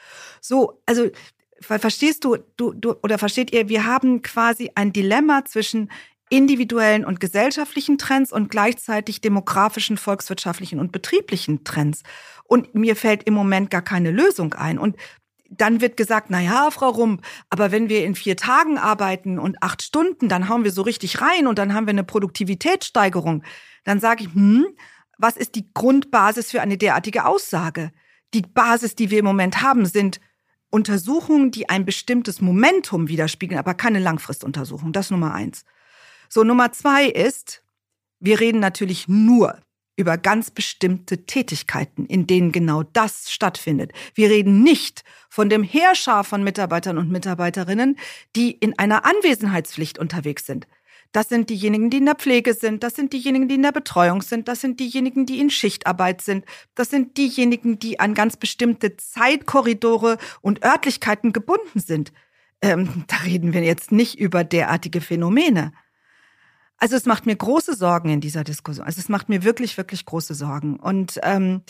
So, 0.40 0.81
also 0.87 1.09
verstehst 1.61 2.24
du, 2.24 2.37
du, 2.57 2.72
du 2.74 2.94
oder 3.02 3.18
versteht 3.18 3.52
ihr, 3.52 3.68
wir 3.68 3.87
haben 3.87 4.22
quasi 4.22 4.70
ein 4.74 4.92
Dilemma 4.92 5.44
zwischen 5.44 5.90
individuellen 6.29 7.05
und 7.05 7.20
gesellschaftlichen 7.20 7.98
Trends 7.98 8.33
und 8.33 8.50
gleichzeitig 8.50 9.20
demografischen, 9.20 9.96
volkswirtschaftlichen 9.96 10.81
und 10.81 10.92
betrieblichen 10.92 11.64
Trends. 11.64 12.02
Und 12.44 12.74
mir 12.74 12.96
fällt 12.96 13.22
im 13.24 13.35
Moment 13.35 13.70
gar 13.70 13.83
keine 13.83 14.11
Lösung 14.11 14.55
ein. 14.55 14.79
Und 14.79 14.96
dann 15.50 15.80
wird 15.80 15.96
gesagt, 15.96 16.28
na 16.30 16.40
ja, 16.40 16.70
Frau 16.70 16.90
Rump, 16.90 17.22
aber 17.50 17.72
wenn 17.72 17.88
wir 17.88 18.04
in 18.04 18.14
vier 18.14 18.37
Tagen 18.37 18.78
arbeiten 18.78 19.38
und 19.38 19.62
acht 19.62 19.82
Stunden, 19.82 20.28
dann 20.28 20.48
hauen 20.48 20.64
wir 20.64 20.72
so 20.72 20.82
richtig 20.82 21.20
rein 21.20 21.46
und 21.46 21.59
dann 21.59 21.74
haben 21.74 21.87
wir 21.87 21.92
eine 21.92 22.04
Produktivitätssteigerung. 22.04 23.42
Dann 23.85 24.00
sage 24.00 24.24
ich, 24.24 24.35
hm, 24.35 24.66
was 25.18 25.37
ist 25.37 25.54
die 25.54 25.72
Grundbasis 25.72 26.50
für 26.50 26.61
eine 26.61 26.78
derartige 26.78 27.24
Aussage? 27.24 27.92
Die 28.35 28.42
Basis, 28.42 28.94
die 28.94 29.11
wir 29.11 29.20
im 29.20 29.24
Moment 29.24 29.62
haben, 29.62 29.87
sind 29.87 30.20
Untersuchungen, 30.70 31.50
die 31.50 31.68
ein 31.68 31.85
bestimmtes 31.85 32.40
Momentum 32.40 33.09
widerspiegeln, 33.09 33.59
aber 33.59 33.74
keine 33.74 33.98
Langfristuntersuchung. 33.98 34.92
Das 34.92 35.11
Nummer 35.11 35.32
eins. 35.32 35.64
So, 36.28 36.44
Nummer 36.44 36.72
zwei 36.72 37.06
ist, 37.06 37.62
wir 38.18 38.40
reden 38.40 38.61
natürlich 38.61 39.09
nur 39.09 39.61
über 39.96 40.18
ganz 40.18 40.50
bestimmte 40.50 41.24
Tätigkeiten, 41.24 42.06
in 42.06 42.26
denen 42.26 42.52
genau 42.52 42.82
das 42.82 43.30
stattfindet. 43.30 43.92
Wir 44.14 44.30
reden 44.30 44.62
nicht 44.62 45.04
von 45.28 45.48
dem 45.48 45.62
Heerschar 45.62 46.22
von 46.22 46.44
Mitarbeitern 46.44 46.98
und 46.98 47.11
Mitarbeiterinnen, 47.11 47.98
die 48.37 48.52
in 48.52 48.78
einer 48.78 49.04
Anwesenheitspflicht 49.04 49.98
unterwegs 49.98 50.46
sind. 50.46 50.66
Das 51.12 51.30
sind 51.30 51.48
diejenigen, 51.48 51.88
die 51.88 51.96
in 51.98 52.04
der 52.04 52.14
Pflege 52.14 52.52
sind, 52.52 52.82
das 52.82 52.94
sind 52.94 53.12
diejenigen, 53.12 53.48
die 53.48 53.54
in 53.54 53.62
der 53.62 53.72
Betreuung 53.72 54.20
sind, 54.20 54.48
das 54.48 54.61
sind 54.61 54.80
diejenigen, 54.80 55.24
die 55.24 55.40
in 55.40 55.48
Schichtarbeit 55.48 56.20
sind, 56.20 56.44
das 56.74 56.90
sind 56.90 57.16
diejenigen, 57.16 57.78
die 57.78 57.98
an 58.00 58.12
ganz 58.12 58.37
bestimmte 58.37 58.96
Zeitkorridore 58.96 60.18
und 60.42 60.62
Örtlichkeiten 60.62 61.32
gebunden 61.32 61.80
sind. 61.80 62.12
Ähm, 62.61 63.04
da 63.06 63.16
reden 63.16 63.54
wir 63.54 63.62
jetzt 63.62 63.92
nicht 63.92 64.18
über 64.18 64.44
derartige 64.44 65.00
Phänomene. 65.00 65.72
Also 66.79 66.97
es 66.97 67.07
macht 67.07 67.27
mir 67.27 67.37
große 67.37 67.75
Sorgen 67.75 68.11
in 68.11 68.21
dieser 68.21 68.45
Diskussion. 68.45 68.87
Also 68.87 69.01
es 69.01 69.09
macht 69.09 69.29
mir 69.29 69.45
wirklich, 69.45 69.77
wirklich 69.77 70.05
große 70.05 70.35
Sorgen. 70.35 70.79
Und 70.79 71.19
ähm, 71.23 71.62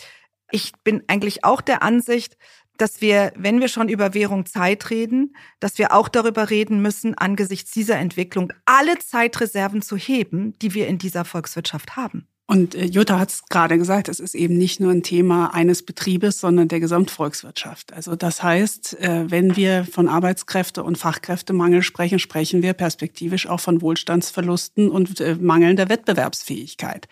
ich 0.51 0.73
bin 0.83 1.03
eigentlich 1.07 1.43
auch 1.43 1.61
der 1.61 1.81
Ansicht, 1.81 2.37
dass 2.77 3.01
wir, 3.01 3.33
wenn 3.35 3.59
wir 3.59 3.67
schon 3.67 3.89
über 3.89 4.13
Währung 4.13 4.45
Zeit 4.45 4.89
reden, 4.89 5.35
dass 5.59 5.77
wir 5.77 5.93
auch 5.93 6.09
darüber 6.09 6.49
reden 6.49 6.81
müssen, 6.81 7.17
angesichts 7.17 7.71
dieser 7.71 7.97
Entwicklung 7.97 8.53
alle 8.65 8.99
Zeitreserven 8.99 9.81
zu 9.81 9.97
heben, 9.97 10.57
die 10.59 10.73
wir 10.73 10.87
in 10.87 10.97
dieser 10.97 11.25
Volkswirtschaft 11.25 11.95
haben. 11.95 12.27
Und 12.49 12.75
äh, 12.75 12.85
Jutta 12.85 13.19
hat 13.19 13.29
es 13.29 13.43
gerade 13.49 13.77
gesagt, 13.77 14.07
es 14.07 14.21
ist 14.21 14.33
eben 14.33 14.57
nicht 14.57 14.79
nur 14.79 14.91
ein 14.91 15.03
Thema 15.03 15.53
eines 15.53 15.83
Betriebes, 15.83 16.39
sondern 16.39 16.69
der 16.69 16.79
Gesamtvolkswirtschaft. 16.79 17.91
Also 17.91 18.15
das 18.15 18.41
heißt, 18.41 19.01
äh, 19.01 19.29
wenn 19.29 19.57
wir 19.57 19.83
von 19.83 20.07
Arbeitskräfte- 20.07 20.81
und 20.81 20.97
Fachkräftemangel 20.97 21.81
sprechen, 21.81 22.19
sprechen 22.19 22.61
wir 22.61 22.71
perspektivisch 22.71 23.47
auch 23.47 23.59
von 23.59 23.81
Wohlstandsverlusten 23.81 24.89
und 24.89 25.19
äh, 25.19 25.35
mangelnder 25.35 25.89
Wettbewerbsfähigkeit, 25.89 27.09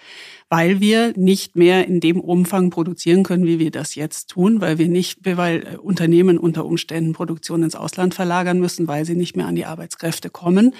weil 0.48 0.80
wir 0.80 1.12
nicht 1.17 1.58
mehr 1.58 1.86
in 1.86 2.00
dem 2.00 2.21
Umfang 2.21 2.69
produzieren 2.69 3.24
können, 3.24 3.45
wie 3.45 3.60
wir 3.60 3.71
das 3.71 3.95
jetzt 3.95 4.30
tun, 4.30 4.62
weil 4.62 4.78
wir 4.78 4.88
nicht, 4.88 5.19
weil 5.26 5.80
Unternehmen 5.84 6.38
unter 6.38 6.63
Umständen 6.63 7.12
Produktion 7.12 7.62
ins 7.62 7.76
Ausland 7.76 8.15
verlagern 8.15 8.62
müssen, 8.62 8.88
weil 8.88 9.04
sie 9.04 9.15
nicht 9.15 9.36
mehr 9.36 9.48
an 9.48 9.56
die 9.56 9.65
Arbeitskräfte 9.65 10.30
kommen 10.30 10.74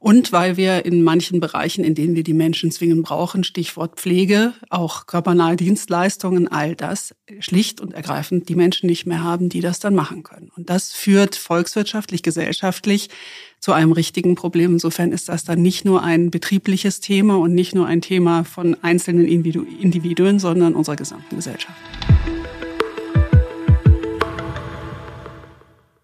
und 0.00 0.30
weil 0.32 0.56
wir 0.56 0.84
in 0.84 1.02
manchen 1.02 1.40
Bereichen, 1.40 1.82
in 1.82 1.94
denen 1.94 2.14
wir 2.14 2.22
die 2.22 2.34
Menschen 2.34 2.70
zwingend 2.70 3.02
brauchen, 3.02 3.42
Stichwort 3.42 3.96
Pflege, 3.96 4.52
auch 4.70 5.06
körpernahe 5.06 5.56
Dienstleistungen, 5.56 6.46
all 6.46 6.76
das 6.76 7.14
schlicht 7.40 7.80
und 7.80 7.94
ergreifend 7.94 8.48
die 8.48 8.54
Menschen 8.54 8.86
nicht 8.86 9.06
mehr 9.06 9.24
haben, 9.24 9.48
die 9.48 9.60
das 9.60 9.80
dann 9.80 9.94
machen 9.94 10.22
können. 10.22 10.50
Und 10.56 10.70
das 10.70 10.92
führt 10.92 11.34
volkswirtschaftlich, 11.34 12.22
gesellschaftlich 12.22 13.10
zu 13.58 13.72
einem 13.72 13.90
richtigen 13.90 14.36
Problem. 14.36 14.74
Insofern 14.74 15.10
ist 15.10 15.28
das 15.28 15.44
dann 15.44 15.62
nicht 15.62 15.84
nur 15.84 16.04
ein 16.04 16.30
betriebliches 16.30 17.00
Thema 17.00 17.36
und 17.36 17.54
nicht 17.54 17.74
nur 17.74 17.86
ein 17.86 18.00
Thema 18.00 18.44
von 18.44 18.76
einzelnen 18.82 19.26
Individuen, 19.26 20.38
sondern 20.38 20.74
unserer 20.74 20.96
gesamten 20.96 21.34
Gesellschaft. 21.34 21.76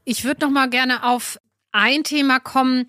Ich 0.04 0.24
würde 0.24 0.40
noch 0.44 0.50
mal 0.50 0.68
gerne 0.68 1.04
auf 1.04 1.38
ein 1.70 2.02
Thema 2.02 2.40
kommen. 2.40 2.87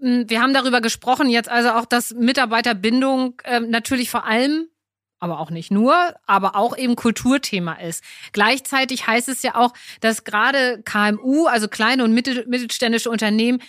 Hm, 0.00 0.28
wir 0.28 0.40
haben 0.42 0.54
darüber 0.54 0.80
gesprochen 0.80 1.28
jetzt 1.28 1.48
also 1.48 1.70
auch, 1.70 1.86
dass 1.86 2.12
Mitarbeiterbindung 2.14 3.40
äh, 3.44 3.60
natürlich 3.60 4.10
vor 4.10 4.24
allem 4.24 4.68
aber 5.20 5.40
auch 5.40 5.50
nicht 5.50 5.70
nur, 5.70 5.94
aber 6.26 6.54
auch 6.54 6.76
eben 6.76 6.96
Kulturthema 6.96 7.74
ist. 7.74 8.04
Gleichzeitig 8.32 9.06
heißt 9.06 9.30
es 9.30 9.42
ja 9.42 9.54
auch, 9.54 9.72
dass 10.02 10.24
gerade 10.24 10.82
KMU, 10.84 11.46
also 11.46 11.66
kleine 11.66 12.04
und 12.04 12.12
mittelständische 12.12 13.08
Unternehmen, 13.08 13.62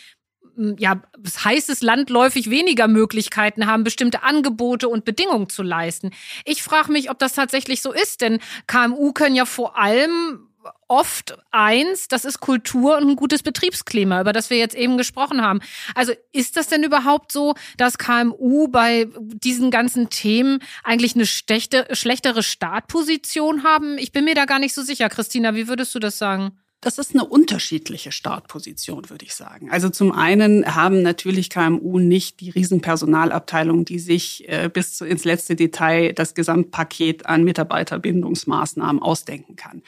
hm, 0.56 0.76
ja, 0.78 1.02
das 1.18 1.46
heißt 1.46 1.70
es 1.70 1.82
landläufig 1.82 2.50
weniger 2.50 2.90
Möglichkeiten 2.90 3.68
haben, 3.68 3.86
bestimmte 3.86 4.24
Angebote 4.24 4.90
und 4.90 5.06
Bedingungen 5.06 5.48
zu 5.48 5.64
leisten. 5.64 6.12
Ich 6.44 6.62
frage 6.62 6.92
mich, 6.92 7.10
ob 7.10 7.20
das 7.20 7.34
tatsächlich 7.34 7.82
so 7.82 7.94
ist, 7.94 8.20
denn 8.20 8.40
KMU 8.68 9.14
können 9.14 9.36
ja 9.36 9.46
vor 9.46 9.78
allem 9.78 10.50
oft 10.88 11.38
eins, 11.52 12.08
das 12.08 12.26
ist 12.26 12.40
Kultur 12.40 12.98
und 12.98 13.10
ein 13.10 13.16
gutes 13.16 13.44
Betriebsklima, 13.44 14.22
über 14.22 14.34
das 14.34 14.50
wir 14.50 14.58
jetzt 14.58 14.76
eben 14.76 14.98
gesprochen 14.98 15.42
haben. 15.42 15.60
Also 15.96 16.14
ist 16.32 16.58
das 16.58 16.68
denn 16.68 16.84
überhaupt 16.84 17.32
so, 17.32 17.56
dass 17.78 17.98
KMU 17.98 18.68
bei 18.68 19.08
diesen 19.18 19.72
ganzen 19.72 20.10
Themen 20.10 20.60
eigentlich 20.84 21.16
eine 21.16 21.26
schlechte, 21.26 21.88
schlechtere 21.92 22.44
Startposition 22.44 23.64
haben? 23.64 23.98
Ich 23.98 24.12
bin 24.12 24.26
mir 24.26 24.36
da 24.36 24.46
gar 24.46 24.60
nicht 24.60 24.74
so 24.74 24.84
sicher. 24.84 25.10
Christina, 25.10 25.56
wie 25.56 25.68
würdest 25.68 25.94
du 25.96 26.00
das 26.00 26.18
sagen? 26.18 26.58
Das 26.86 27.00
ist 27.00 27.16
eine 27.16 27.26
unterschiedliche 27.26 28.12
Startposition, 28.12 29.10
würde 29.10 29.26
ich 29.26 29.34
sagen. 29.34 29.72
Also 29.72 29.90
zum 29.90 30.12
einen 30.12 30.76
haben 30.76 31.02
natürlich 31.02 31.50
KMU 31.50 31.98
nicht 31.98 32.42
die 32.42 32.52
Riesenpersonalabteilung, 32.52 33.86
die 33.86 33.98
sich 33.98 34.48
äh, 34.48 34.70
bis 34.72 35.02
ins 35.02 35.26
letzte 35.26 35.56
Detail 35.56 36.14
das 36.14 36.36
Gesamtpaket 36.36 37.26
an 37.26 37.44
Mitarbeiterbindungsmaßnahmen 37.44 39.02
ausdenken 39.02 39.56
kann. 39.56 39.82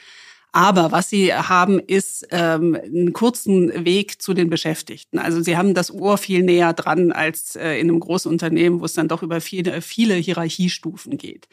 Aber 0.52 0.92
was 0.92 1.10
sie 1.10 1.32
haben, 1.32 1.78
ist 1.78 2.26
ähm, 2.30 2.74
einen 2.74 3.12
kurzen 3.12 3.84
Weg 3.84 4.22
zu 4.22 4.32
den 4.34 4.48
Beschäftigten. 4.48 5.18
Also 5.18 5.42
sie 5.42 5.56
haben 5.56 5.74
das 5.74 5.92
Ohr 5.92 6.16
viel 6.16 6.42
näher 6.42 6.72
dran 6.72 7.12
als 7.12 7.54
äh, 7.54 7.78
in 7.78 7.88
einem 7.88 8.00
großen 8.00 8.30
Unternehmen, 8.30 8.80
wo 8.80 8.86
es 8.86 8.94
dann 8.94 9.08
doch 9.08 9.22
über 9.22 9.40
viele, 9.40 9.82
viele 9.82 10.14
Hierarchiestufen 10.14 11.18
geht. 11.18 11.48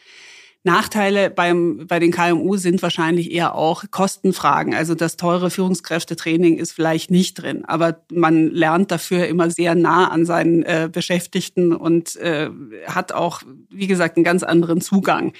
Nachteile 0.65 1.29
beim, 1.29 1.85
bei 1.85 1.99
den 1.99 2.11
KMU 2.11 2.57
sind 2.57 2.81
wahrscheinlich 2.81 3.31
eher 3.31 3.53
auch 3.53 3.83
Kostenfragen. 3.91 4.73
Also 4.73 4.95
das 4.95 5.15
teure 5.15 5.51
Führungskräftetraining 5.51 6.57
ist 6.57 6.71
vielleicht 6.71 7.11
nicht 7.11 7.35
drin, 7.35 7.65
aber 7.65 8.01
man 8.11 8.49
lernt 8.49 8.89
dafür 8.89 9.27
immer 9.27 9.51
sehr 9.51 9.75
nah 9.75 10.07
an 10.07 10.25
seinen 10.25 10.63
äh, 10.63 10.89
Beschäftigten 10.91 11.71
und 11.71 12.15
äh, 12.15 12.49
hat 12.87 13.11
auch, 13.11 13.43
wie 13.69 13.85
gesagt, 13.85 14.17
einen 14.17 14.23
ganz 14.23 14.41
anderen 14.41 14.81
Zugang. 14.81 15.33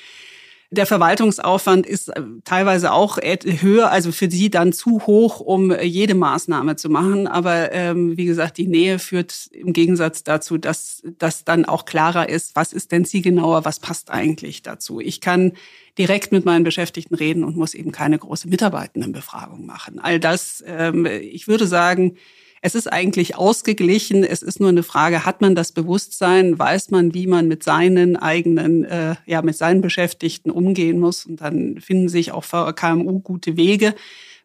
Der 0.72 0.86
Verwaltungsaufwand 0.86 1.86
ist 1.86 2.10
äh, 2.10 2.22
teilweise 2.44 2.92
auch 2.92 3.18
höher, 3.18 3.92
also 3.92 4.12
für 4.12 4.30
sie 4.30 4.50
dann 4.50 4.74
zu 4.74 5.06
hoch, 5.06 5.40
um 5.40 5.72
jede 5.80 6.16
Maßnahme 6.16 6.76
zu 6.76 6.90
machen. 6.90 7.28
Aber 7.28 7.72
ähm, 7.72 8.18
wie 8.18 8.26
gesagt, 8.26 8.58
die 8.58 8.68
Nähe 8.68 9.00
führt 9.00 9.48
im 9.52 9.74
Gegensatz 9.74 10.24
dazu, 10.24 10.58
dass 10.58 11.04
das 11.20 11.44
dann 11.44 11.66
auch 11.66 11.86
klarer 11.86 12.30
ist, 12.30 12.56
was 12.56 12.74
ist 12.74 12.92
denn 12.92 13.06
zielgenauer, 13.06 13.64
was 13.66 13.80
passt 13.80 14.10
eigentlich 14.10 14.64
dazu. 14.64 15.00
Ich 15.00 15.22
kann 15.22 15.54
direkt 15.98 16.32
mit 16.32 16.46
meinen 16.46 16.64
Beschäftigten 16.64 17.16
reden 17.16 17.44
und 17.44 17.56
muss 17.56 17.74
eben 17.74 17.92
keine 17.92 18.18
große 18.18 18.50
Mitarbeitendenbefragung 18.50 19.66
machen. 19.66 20.00
All 20.00 20.20
das, 20.20 20.64
ähm, 20.68 21.06
ich 21.06 21.48
würde 21.48 21.68
sagen, 21.68 22.18
es 22.66 22.74
ist 22.74 22.92
eigentlich 22.92 23.36
ausgeglichen. 23.36 24.24
Es 24.24 24.42
ist 24.42 24.60
nur 24.60 24.70
eine 24.70 24.82
Frage, 24.82 25.24
hat 25.24 25.40
man 25.40 25.54
das 25.54 25.72
Bewusstsein, 25.72 26.58
weiß 26.58 26.90
man, 26.90 27.14
wie 27.14 27.28
man 27.28 27.48
mit 27.48 27.62
seinen 27.62 28.18
eigenen, 28.18 28.86
äh, 28.86 29.14
ja, 29.28 29.44
mit 29.44 29.56
seinen 29.56 29.82
Beschäftigten 29.82 30.50
umgehen 30.50 31.00
muss. 31.00 31.28
Und 31.28 31.42
dann 31.42 31.80
finden 31.80 32.10
sich 32.10 32.32
auch 32.32 32.44
für 32.44 32.74
KMU 32.74 33.20
gute 33.20 33.56
Wege, 33.56 33.94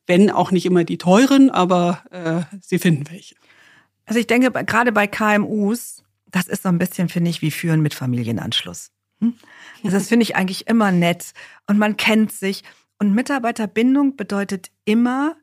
wenn 0.07 0.31
auch 0.31 0.51
nicht 0.51 0.67
immer 0.67 0.85
die 0.85 0.99
teuren, 0.99 1.49
aber 1.49 2.03
äh, 2.11 2.59
sie 2.61 2.79
finden 2.79 3.09
welche. 3.11 3.37
Also 4.05 4.21
ich 4.21 4.27
denke, 4.27 4.51
gerade 4.67 4.93
bei 4.93 5.07
KMUs, 5.07 6.05
das 6.31 6.47
ist 6.47 6.65
so 6.65 6.69
ein 6.69 6.77
bisschen, 6.77 7.09
finde 7.09 7.31
ich, 7.31 7.41
wie 7.41 7.51
Führen 7.51 7.81
mit 7.81 7.95
Familienanschluss. 7.95 8.91
Hm? 9.23 9.33
Also 9.83 9.97
das 9.97 10.09
finde 10.09 10.25
ich 10.25 10.37
eigentlich 10.37 10.67
immer 10.67 10.93
nett 10.93 11.33
und 11.67 11.79
man 11.79 11.97
kennt 11.97 12.33
sich. 12.33 12.65
Und 12.99 13.15
Mitarbeiterbindung 13.15 14.17
bedeutet 14.17 14.71
immer, 14.85 15.37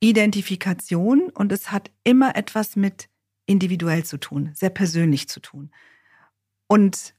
Identifikation 0.00 1.30
und 1.30 1.52
es 1.52 1.70
hat 1.70 1.90
immer 2.04 2.34
etwas 2.36 2.74
mit 2.74 3.08
individuell 3.46 4.04
zu 4.04 4.18
tun, 4.18 4.50
sehr 4.54 4.70
persönlich 4.70 5.28
zu 5.28 5.40
tun. 5.40 5.70
Und 6.66 7.14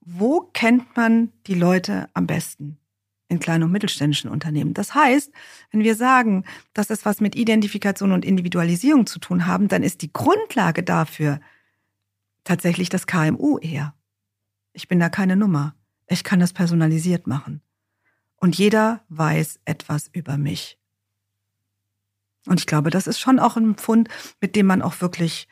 wo 0.00 0.40
kennt 0.52 0.96
man 0.96 1.32
die 1.46 1.54
Leute 1.54 2.08
am 2.14 2.26
besten? 2.26 2.78
In 3.28 3.38
kleinen 3.40 3.64
und 3.64 3.72
mittelständischen 3.72 4.30
Unternehmen. 4.30 4.74
Das 4.74 4.94
heißt, 4.94 5.32
wenn 5.70 5.82
wir 5.82 5.94
sagen, 5.94 6.44
dass 6.72 6.90
es 6.90 7.04
was 7.04 7.20
mit 7.20 7.34
Identifikation 7.34 8.12
und 8.12 8.24
Individualisierung 8.24 9.06
zu 9.06 9.18
tun 9.18 9.46
haben, 9.46 9.68
dann 9.68 9.82
ist 9.82 10.02
die 10.02 10.12
Grundlage 10.12 10.82
dafür 10.82 11.40
tatsächlich 12.44 12.90
das 12.90 13.06
KMU 13.06 13.58
eher. 13.58 13.94
Ich 14.72 14.88
bin 14.88 15.00
da 15.00 15.08
keine 15.08 15.36
Nummer. 15.36 15.74
Ich 16.06 16.22
kann 16.22 16.40
das 16.40 16.52
personalisiert 16.52 17.26
machen. 17.26 17.62
Und 18.36 18.58
jeder 18.58 19.04
weiß 19.08 19.60
etwas 19.64 20.08
über 20.12 20.36
mich. 20.36 20.78
Und 22.46 22.60
ich 22.60 22.66
glaube, 22.66 22.90
das 22.90 23.06
ist 23.06 23.18
schon 23.18 23.38
auch 23.38 23.56
ein 23.56 23.74
Pfund, 23.74 24.08
mit 24.40 24.56
dem 24.56 24.66
man 24.66 24.82
auch 24.82 25.00
wirklich 25.00 25.48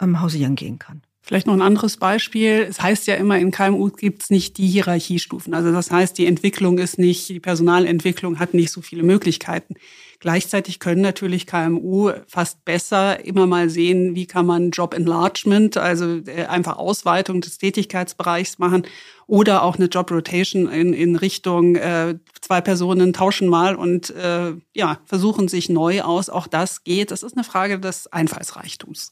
ähm, 0.00 0.20
hausieren 0.20 0.56
gehen 0.56 0.78
kann. 0.78 1.02
Vielleicht 1.26 1.46
noch 1.46 1.54
ein 1.54 1.62
anderes 1.62 1.96
Beispiel. 1.96 2.66
Es 2.68 2.82
heißt 2.82 3.06
ja 3.06 3.14
immer, 3.14 3.38
in 3.38 3.50
KMU 3.50 3.88
gibt 3.88 4.24
es 4.24 4.28
nicht 4.28 4.58
die 4.58 4.66
Hierarchiestufen. 4.66 5.54
Also 5.54 5.72
das 5.72 5.90
heißt, 5.90 6.18
die 6.18 6.26
Entwicklung 6.26 6.76
ist 6.76 6.98
nicht, 6.98 7.30
die 7.30 7.40
Personalentwicklung 7.40 8.38
hat 8.38 8.52
nicht 8.52 8.70
so 8.70 8.82
viele 8.82 9.04
Möglichkeiten. 9.04 9.74
Gleichzeitig 10.20 10.80
können 10.80 11.00
natürlich 11.00 11.46
KMU 11.46 12.10
fast 12.26 12.66
besser 12.66 13.24
immer 13.24 13.46
mal 13.46 13.70
sehen, 13.70 14.14
wie 14.14 14.26
kann 14.26 14.44
man 14.44 14.70
Job 14.70 14.92
Enlargement, 14.92 15.78
also 15.78 16.20
äh, 16.26 16.44
einfach 16.44 16.76
Ausweitung 16.76 17.40
des 17.40 17.56
Tätigkeitsbereichs 17.56 18.58
machen 18.58 18.86
oder 19.26 19.62
auch 19.62 19.76
eine 19.76 19.86
Job 19.86 20.10
Rotation 20.10 20.68
in, 20.68 20.92
in 20.92 21.16
Richtung 21.16 21.76
äh, 21.76 22.16
zwei 22.42 22.60
Personen 22.60 23.14
tauschen 23.14 23.48
mal 23.48 23.76
und 23.76 24.10
äh, 24.10 24.52
ja 24.74 24.98
versuchen 25.06 25.48
sich 25.48 25.70
neu 25.70 26.02
aus. 26.02 26.28
Auch 26.28 26.48
das 26.48 26.84
geht. 26.84 27.10
Das 27.10 27.22
ist 27.22 27.34
eine 27.34 27.44
Frage 27.44 27.80
des 27.80 28.12
Einfallsreichtums. 28.12 29.10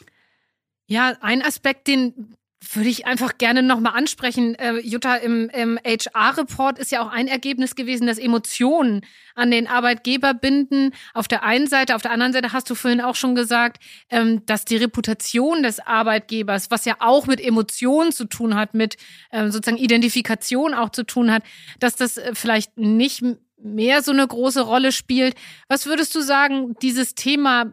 Ja, 0.92 1.16
ein 1.22 1.40
Aspekt, 1.40 1.87
den 1.87 2.37
würde 2.74 2.90
ich 2.90 3.07
einfach 3.07 3.38
gerne 3.38 3.62
nochmal 3.62 3.94
ansprechen. 3.94 4.55
Äh, 4.57 4.78
Jutta, 4.81 5.16
im, 5.16 5.48
im 5.48 5.78
HR-Report 5.83 6.78
ist 6.78 6.92
ja 6.92 7.00
auch 7.02 7.11
ein 7.11 7.28
Ergebnis 7.28 7.76
gewesen, 7.76 8.07
dass 8.07 8.18
Emotionen 8.18 9.00
an 9.35 9.50
den 9.50 9.68
Arbeitgeber 9.68 10.35
binden. 10.35 10.92
Auf 11.14 11.28
der 11.28 11.44
einen 11.44 11.66
Seite, 11.66 11.96
auf 11.96 12.02
der 12.02 12.11
anderen 12.11 12.35
Seite 12.35 12.52
hast 12.52 12.68
du 12.68 12.74
vorhin 12.74 13.00
auch 13.00 13.14
schon 13.14 13.35
gesagt, 13.35 13.83
ähm, 14.11 14.44
dass 14.44 14.66
die 14.66 14.76
Reputation 14.76 15.62
des 15.62 15.81
Arbeitgebers, 15.81 16.70
was 16.70 16.85
ja 16.85 16.96
auch 16.98 17.26
mit 17.26 17.40
Emotionen 17.40 18.12
zu 18.12 18.26
tun 18.26 18.55
hat, 18.55 18.74
mit 18.74 18.98
ähm, 19.33 19.50
sozusagen 19.50 19.83
Identifikation 19.83 20.74
auch 20.74 20.90
zu 20.90 21.05
tun 21.05 21.33
hat, 21.33 21.42
dass 21.81 21.96
das 21.96 22.18
äh, 22.18 22.33
vielleicht 22.35 22.76
nicht 22.76 23.24
mehr 23.57 24.02
so 24.02 24.12
eine 24.12 24.26
große 24.26 24.61
Rolle 24.61 24.92
spielt. 24.92 25.37
Was 25.68 25.87
würdest 25.87 26.14
du 26.14 26.20
sagen, 26.20 26.74
dieses 26.83 27.14
Thema 27.14 27.72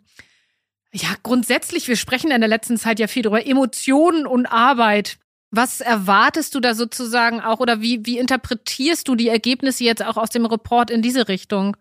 ja, 0.92 1.10
grundsätzlich, 1.24 1.88
wir 1.88 1.96
sprechen 1.96 2.32
in 2.32 2.42
der 2.42 2.50
letzten 2.50 2.78
Zeit 2.78 3.00
ja 3.00 3.08
viel 3.08 3.24
darüber, 3.24 3.46
Emotionen 3.46 4.26
und 4.26 4.48
Arbeit. 4.48 5.18
Was 5.52 5.82
erwartest 5.82 6.54
du 6.56 6.60
da 6.60 6.76
sozusagen 6.76 7.42
auch 7.42 7.60
oder 7.60 7.82
wie, 7.82 8.06
wie 8.06 8.20
interpretierst 8.20 9.08
du 9.08 9.16
die 9.16 9.30
Ergebnisse 9.30 9.84
jetzt 9.84 10.04
auch 10.04 10.18
aus 10.18 10.30
dem 10.30 10.46
Report 10.46 10.92
in 10.92 11.02
diese 11.02 11.28
Richtung? 11.28 11.76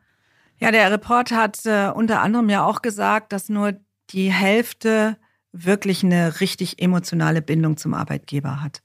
Ja, 0.58 0.70
der 0.70 0.90
Report 0.90 1.30
hat 1.30 1.64
äh, 1.66 1.90
unter 1.94 2.20
anderem 2.20 2.48
ja 2.48 2.64
auch 2.64 2.82
gesagt, 2.82 3.32
dass 3.32 3.48
nur 3.48 3.74
die 4.10 4.32
Hälfte 4.32 5.16
wirklich 5.52 6.02
eine 6.02 6.40
richtig 6.40 6.82
emotionale 6.82 7.42
Bindung 7.42 7.76
zum 7.76 7.94
Arbeitgeber 7.94 8.62
hat. 8.62 8.82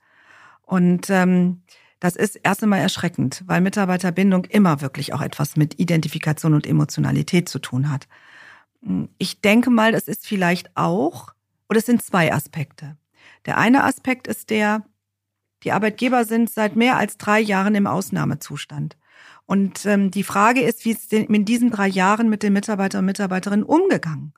Und 0.62 1.10
ähm, 1.10 1.64
das 2.00 2.16
ist 2.16 2.36
erst 2.36 2.64
einmal 2.64 2.80
erschreckend, 2.80 3.44
weil 3.46 3.62
Mitarbeiterbindung 3.62 4.46
immer 4.46 4.82
wirklich 4.82 5.14
auch 5.14 5.22
etwas 5.22 5.56
mit 5.56 5.80
Identifikation 5.80 6.54
und 6.54 6.68
Emotionalität 6.68 7.48
zu 7.48 7.60
tun 7.60 7.90
hat. 7.90 8.08
Ich 9.18 9.42
denke 9.42 9.70
mal, 9.70 9.92
das 9.92 10.08
ist 10.08 10.28
vielleicht 10.28 10.76
auch, 10.76 11.34
oder 11.70 11.80
es 11.80 11.86
sind 11.86 12.04
zwei 12.04 12.34
Aspekte. 12.34 12.98
Der 13.46 13.58
eine 13.58 13.84
Aspekt 13.84 14.28
ist 14.28 14.50
der, 14.50 14.84
die 15.64 15.72
Arbeitgeber 15.72 16.26
sind 16.26 16.50
seit 16.50 16.76
mehr 16.76 16.98
als 16.98 17.18
drei 17.18 17.40
Jahren 17.40 17.76
im 17.76 17.88
Ausnahmezustand. 17.88 18.98
Und 19.46 19.86
ähm, 19.86 20.12
die 20.12 20.24
Frage 20.24 20.62
ist, 20.62 20.86
wie 20.86 20.92
ist 20.92 21.12
in 21.14 21.46
diesen 21.46 21.72
drei 21.72 21.88
Jahren 21.88 22.30
mit 22.30 22.44
den 22.44 22.54
Mitarbeitern 22.54 23.00
und 23.00 23.06
Mitarbeiterinnen 23.06 23.66
umgegangen? 23.66 24.34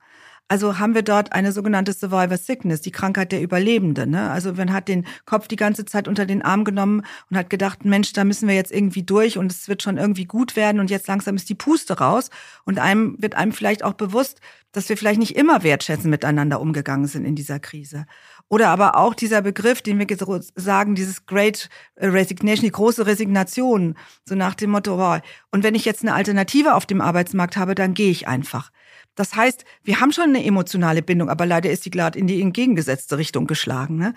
Also 0.48 0.78
haben 0.78 0.94
wir 0.94 1.02
dort 1.02 1.32
eine 1.32 1.50
sogenannte 1.50 1.92
Survivor 1.92 2.36
Sickness, 2.36 2.80
die 2.80 2.92
Krankheit 2.92 3.32
der 3.32 3.42
Überlebenden. 3.42 4.10
Ne? 4.10 4.30
Also 4.30 4.52
man 4.52 4.72
hat 4.72 4.86
den 4.86 5.04
Kopf 5.24 5.48
die 5.48 5.56
ganze 5.56 5.84
Zeit 5.84 6.06
unter 6.06 6.24
den 6.24 6.42
Arm 6.42 6.64
genommen 6.64 7.02
und 7.30 7.36
hat 7.36 7.50
gedacht, 7.50 7.84
Mensch, 7.84 8.12
da 8.12 8.22
müssen 8.22 8.46
wir 8.46 8.54
jetzt 8.54 8.70
irgendwie 8.70 9.02
durch 9.02 9.38
und 9.38 9.50
es 9.50 9.68
wird 9.68 9.82
schon 9.82 9.98
irgendwie 9.98 10.24
gut 10.24 10.54
werden 10.54 10.78
und 10.78 10.88
jetzt 10.88 11.08
langsam 11.08 11.34
ist 11.34 11.48
die 11.48 11.56
Puste 11.56 11.98
raus 11.98 12.30
und 12.64 12.78
einem 12.78 13.16
wird 13.20 13.34
einem 13.34 13.50
vielleicht 13.50 13.82
auch 13.82 13.94
bewusst, 13.94 14.40
dass 14.70 14.88
wir 14.88 14.96
vielleicht 14.96 15.18
nicht 15.18 15.34
immer 15.36 15.64
wertschätzen 15.64 16.10
miteinander 16.10 16.60
umgegangen 16.60 17.06
sind 17.06 17.24
in 17.24 17.34
dieser 17.34 17.58
Krise. 17.58 18.06
Oder 18.48 18.68
aber 18.68 18.96
auch 18.96 19.14
dieser 19.14 19.42
Begriff, 19.42 19.82
den 19.82 19.98
wir 19.98 20.06
sagen, 20.54 20.94
dieses 20.94 21.26
Great 21.26 21.68
Resignation, 21.96 22.66
die 22.66 22.72
große 22.72 23.06
Resignation, 23.06 23.96
so 24.24 24.36
nach 24.36 24.54
dem 24.54 24.70
Motto, 24.70 24.94
oh, 25.02 25.18
und 25.50 25.64
wenn 25.64 25.74
ich 25.74 25.84
jetzt 25.84 26.02
eine 26.02 26.14
Alternative 26.14 26.74
auf 26.74 26.86
dem 26.86 27.00
Arbeitsmarkt 27.00 27.56
habe, 27.56 27.74
dann 27.74 27.94
gehe 27.94 28.10
ich 28.10 28.28
einfach. 28.28 28.70
Das 29.16 29.34
heißt, 29.34 29.64
wir 29.82 30.00
haben 30.00 30.12
schon 30.12 30.24
eine 30.24 30.44
emotionale 30.44 31.02
Bindung, 31.02 31.28
aber 31.28 31.46
leider 31.46 31.70
ist 31.70 31.82
sie 31.82 31.90
gerade 31.90 32.18
in 32.18 32.28
die 32.28 32.40
entgegengesetzte 32.40 33.18
Richtung 33.18 33.46
geschlagen. 33.46 33.96
Ne? 33.96 34.14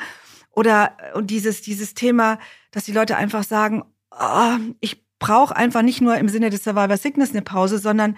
Oder 0.52 0.96
und 1.16 1.32
dieses, 1.32 1.62
dieses 1.62 1.96
Thema, 1.96 2.38
dass 2.72 2.84
die 2.84 2.92
Leute 2.92 3.18
einfach 3.18 3.44
sagen, 3.44 3.84
oh, 4.12 4.58
ich 4.82 5.04
brauche 5.18 5.56
einfach 5.56 5.82
nicht 5.82 6.02
nur 6.02 6.18
im 6.18 6.30
Sinne 6.30 6.50
des 6.50 6.64
Survivor 6.64 6.98
Sickness 6.98 7.32
eine 7.32 7.42
Pause, 7.42 7.80
sondern 7.80 8.18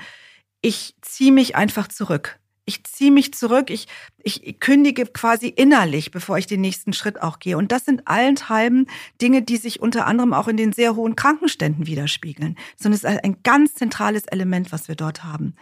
ich 0.62 0.96
ziehe 1.02 1.32
mich 1.32 1.56
einfach 1.56 1.88
zurück. 1.88 2.40
Ich 2.66 2.84
ziehe 2.84 3.12
mich 3.12 3.34
zurück, 3.34 3.70
ich, 3.72 3.88
ich 4.20 4.60
kündige 4.60 5.06
quasi 5.08 5.48
innerlich, 5.48 6.12
bevor 6.12 6.38
ich 6.38 6.46
den 6.46 6.62
nächsten 6.62 6.94
Schritt 6.94 7.22
auch 7.22 7.40
gehe. 7.40 7.58
Und 7.58 7.72
das 7.72 7.86
sind 7.86 8.08
allenthalben 8.08 8.88
Dinge, 9.20 9.42
die 9.42 9.58
sich 9.58 9.82
unter 9.82 10.06
anderem 10.06 10.34
auch 10.34 10.48
in 10.48 10.58
den 10.58 10.72
sehr 10.72 10.96
hohen 10.96 11.16
Krankenständen 11.16 11.88
widerspiegeln. 11.88 12.56
Sondern 12.78 12.98
es 12.98 13.04
ist 13.04 13.24
ein 13.24 13.38
ganz 13.44 13.74
zentrales 13.74 14.26
Element, 14.26 14.72
was 14.72 14.88
wir 14.88 14.96
dort 14.96 15.24
haben. 15.24 15.56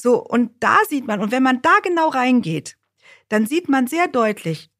So, 0.00 0.22
und 0.22 0.52
da 0.60 0.78
sieht 0.88 1.06
man, 1.06 1.20
und 1.20 1.30
wenn 1.30 1.42
man 1.42 1.62
da 1.62 1.78
genau 1.82 2.08
reingeht, 2.08 2.76
dann 3.28 3.46
sieht 3.46 3.68
man 3.68 3.86
sehr 3.86 4.08
deutlich, 4.08 4.70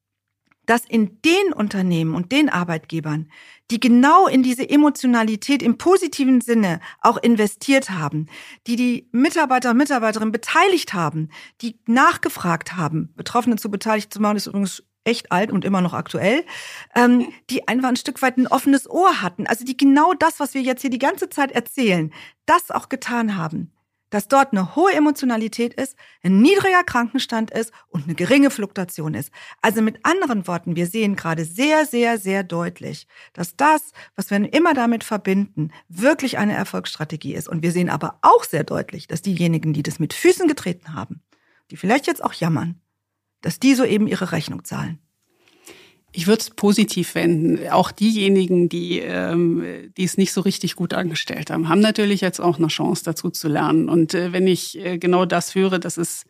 dass 0.67 0.85
in 0.85 1.21
den 1.23 1.53
Unternehmen 1.53 2.15
und 2.15 2.31
den 2.31 2.49
Arbeitgebern, 2.49 3.31
die 3.71 3.81
genau 3.81 4.29
in 4.29 4.43
diese 4.43 4.69
Emotionalität 4.69 5.63
im 5.63 5.79
positiven 5.79 6.41
Sinne 6.41 6.81
auch 7.01 7.17
investiert 7.17 7.91
haben, 7.91 8.27
die 8.67 8.77
die 8.77 9.09
Mitarbeiter 9.11 9.71
und 9.71 9.79
Mitarbeiterinnen 9.79 10.33
beteiligt 10.33 10.95
haben, 10.95 11.31
die 11.61 11.81
nachgefragt 11.87 12.77
haben, 12.77 13.13
Betroffene 13.17 13.57
zu 13.57 13.71
beteiligt 13.71 14.15
zu 14.15 14.21
machen, 14.21 14.37
ist 14.37 14.47
übrigens 14.47 14.85
echt 15.03 15.33
alt 15.33 15.51
und 15.51 15.65
immer 15.65 15.81
noch 15.81 15.95
aktuell, 15.95 16.45
ähm, 16.95 17.33
die 17.49 17.67
einfach 17.67 17.89
ein 17.89 17.97
Stück 17.97 18.23
weit 18.23 18.37
ein 18.37 18.47
offenes 18.47 18.89
Ohr 18.89 19.23
hatten, 19.23 19.47
also 19.47 19.65
die 19.65 19.77
genau 19.77 20.13
das, 20.15 20.39
was 20.39 20.55
wir 20.55 20.63
jetzt 20.63 20.83
hier 20.83 20.91
die 20.91 20.99
ganze 20.99 21.31
Zeit 21.31 21.53
erzählen, 21.53 22.13
das 22.47 22.71
auch 22.71 22.89
getan 22.89 23.37
haben 23.37 23.73
dass 24.11 24.29
dort 24.29 24.53
eine 24.53 24.77
hohe 24.77 24.93
Emotionalität 24.93 25.75
ist, 25.75 25.97
ein 26.23 26.41
niedriger 26.41 26.85
Krankenstand 26.85 27.51
ist 27.51 27.73
und 27.89 28.05
eine 28.05 28.15
geringe 28.15 28.51
Fluktuation 28.51 29.15
ist. 29.15 29.33
Also 29.63 29.83
mit 29.83 30.05
anderen 30.05 30.47
Worten, 30.47 30.77
wir 30.77 30.87
sehen 30.87 31.17
gerade 31.17 31.45
sehr, 31.45 31.87
sehr, 31.87 32.19
sehr 32.19 32.43
deutlich, 32.43 33.07
dass 33.33 33.57
das, 33.57 33.93
was 34.17 34.31
wir 34.31 34.53
immer 34.53 34.75
damit 34.75 35.05
verbinden, 35.05 35.71
wirklich 35.89 36.39
eine 36.39 36.55
Erfolgsstrategie 36.55 37.35
ist. 37.35 37.49
Und 37.49 37.63
wir 37.63 37.73
sehen 37.73 37.89
aber 37.89 38.19
auch 38.23 38.45
sehr 38.45 38.65
deutlich, 38.65 39.07
dass 39.07 39.23
diejenigen, 39.23 39.73
die 39.73 39.83
das 39.83 39.99
mit 39.99 40.13
Füßen 40.13 40.49
getreten 40.49 40.95
haben, 40.95 41.23
die 41.71 41.77
vielleicht 41.77 42.07
jetzt 42.07 42.23
auch 42.23 42.35
jammern, 42.35 42.81
dass 43.41 43.61
die 43.61 43.75
so 43.75 43.85
eben 43.85 44.07
ihre 44.07 44.33
Rechnung 44.33 44.65
zahlen. 44.65 44.99
Ich 46.13 46.27
würde 46.27 46.41
es 46.41 46.51
positiv 46.51 47.15
wenden. 47.15 47.69
Auch 47.69 47.93
diejenigen, 47.93 48.69
die, 48.69 48.99
ähm, 48.99 49.93
die 49.97 50.05
es 50.05 50.17
nicht 50.17 50.33
so 50.33 50.41
richtig 50.41 50.75
gut 50.75 50.93
angestellt 50.93 51.51
haben, 51.51 51.69
haben 51.69 51.81
natürlich 51.81 52.21
jetzt 52.21 52.41
auch 52.41 52.59
eine 52.59 52.67
Chance 52.67 53.05
dazu 53.05 53.31
zu 53.31 53.49
lernen. 53.49 53.89
Und 53.89 54.15
äh, 54.15 54.33
wenn 54.33 54.47
ich 54.47 54.79
äh, 54.79 54.99
genau 54.99 55.25
das 55.25 55.55
höre, 55.55 55.79
dass 55.79 55.97
es 55.97 56.25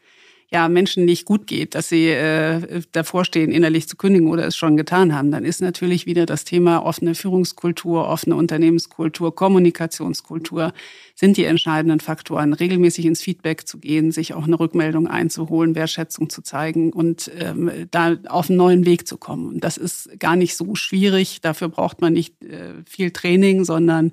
ja, 0.52 0.68
Menschen 0.68 1.04
nicht 1.04 1.26
gut 1.26 1.46
geht, 1.46 1.76
dass 1.76 1.88
sie 1.88 2.08
äh, 2.08 2.82
davor 2.90 3.24
stehen, 3.24 3.52
innerlich 3.52 3.88
zu 3.88 3.96
kündigen 3.96 4.28
oder 4.28 4.46
es 4.46 4.56
schon 4.56 4.76
getan 4.76 5.14
haben, 5.14 5.30
dann 5.30 5.44
ist 5.44 5.60
natürlich 5.60 6.06
wieder 6.06 6.26
das 6.26 6.44
Thema 6.44 6.84
offene 6.84 7.14
Führungskultur, 7.14 8.08
offene 8.08 8.34
Unternehmenskultur, 8.34 9.32
Kommunikationskultur 9.32 10.72
sind 11.14 11.36
die 11.36 11.44
entscheidenden 11.44 12.00
Faktoren. 12.00 12.52
Regelmäßig 12.52 13.06
ins 13.06 13.22
Feedback 13.22 13.68
zu 13.68 13.78
gehen, 13.78 14.10
sich 14.10 14.34
auch 14.34 14.44
eine 14.44 14.58
Rückmeldung 14.58 15.06
einzuholen, 15.06 15.76
Wertschätzung 15.76 16.30
zu 16.30 16.42
zeigen 16.42 16.92
und 16.92 17.30
ähm, 17.38 17.70
da 17.92 18.16
auf 18.26 18.48
einen 18.48 18.56
neuen 18.56 18.86
Weg 18.86 19.06
zu 19.06 19.18
kommen. 19.18 19.54
Und 19.54 19.60
das 19.62 19.76
ist 19.76 20.18
gar 20.18 20.34
nicht 20.34 20.56
so 20.56 20.74
schwierig. 20.74 21.40
Dafür 21.42 21.68
braucht 21.68 22.00
man 22.00 22.12
nicht 22.12 22.42
äh, 22.42 22.72
viel 22.86 23.12
Training, 23.12 23.64
sondern 23.64 24.10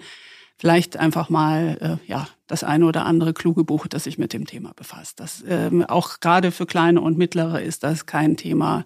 vielleicht 0.57 0.97
einfach 0.97 1.29
mal 1.29 1.99
äh, 2.05 2.11
ja 2.11 2.27
das 2.47 2.63
eine 2.63 2.85
oder 2.85 3.05
andere 3.05 3.33
kluge 3.33 3.63
Buch, 3.63 3.87
das 3.87 4.05
sich 4.05 4.17
mit 4.17 4.33
dem 4.33 4.45
Thema 4.45 4.71
befasst. 4.75 5.19
Das 5.19 5.43
ähm, 5.47 5.83
auch 5.83 6.19
gerade 6.19 6.51
für 6.51 6.65
kleine 6.65 7.01
und 7.01 7.17
mittlere 7.17 7.61
ist 7.61 7.83
das 7.83 8.05
kein 8.05 8.37
Thema, 8.37 8.85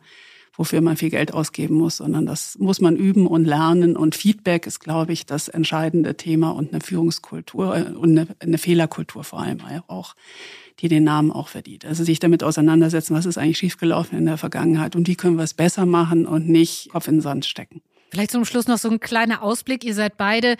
wofür 0.53 0.81
man 0.81 0.97
viel 0.97 1.09
Geld 1.09 1.33
ausgeben 1.33 1.75
muss, 1.75 1.97
sondern 1.97 2.25
das 2.25 2.57
muss 2.59 2.81
man 2.81 2.95
üben 2.95 3.27
und 3.27 3.45
lernen. 3.45 3.95
Und 3.95 4.15
Feedback 4.15 4.67
ist, 4.67 4.79
glaube 4.79 5.13
ich, 5.13 5.25
das 5.25 5.47
entscheidende 5.47 6.17
Thema 6.17 6.51
und 6.51 6.73
eine 6.73 6.81
Führungskultur 6.81 7.77
äh, 7.77 7.83
und 7.93 8.17
eine, 8.17 8.27
eine 8.39 8.57
Fehlerkultur 8.57 9.23
vor 9.23 9.39
allem 9.39 9.59
auch, 9.87 10.15
die 10.79 10.87
den 10.87 11.03
Namen 11.03 11.31
auch 11.31 11.47
verdient. 11.47 11.85
Also 11.85 12.03
sich 12.03 12.19
damit 12.19 12.43
auseinandersetzen, 12.43 13.15
was 13.15 13.25
ist 13.25 13.37
eigentlich 13.37 13.59
schiefgelaufen 13.59 14.17
in 14.17 14.25
der 14.25 14.37
Vergangenheit 14.37 14.95
und 14.95 15.07
wie 15.07 15.15
können 15.15 15.37
wir 15.37 15.43
es 15.43 15.53
besser 15.53 15.85
machen 15.85 16.25
und 16.25 16.49
nicht 16.49 16.89
Kopf 16.91 17.07
in 17.07 17.15
den 17.15 17.21
Sand 17.21 17.45
stecken. 17.45 17.81
Vielleicht 18.11 18.31
zum 18.31 18.43
Schluss 18.43 18.67
noch 18.67 18.77
so 18.77 18.89
ein 18.89 18.99
kleiner 18.99 19.41
Ausblick. 19.41 19.85
Ihr 19.85 19.95
seid 19.95 20.17
beide 20.17 20.57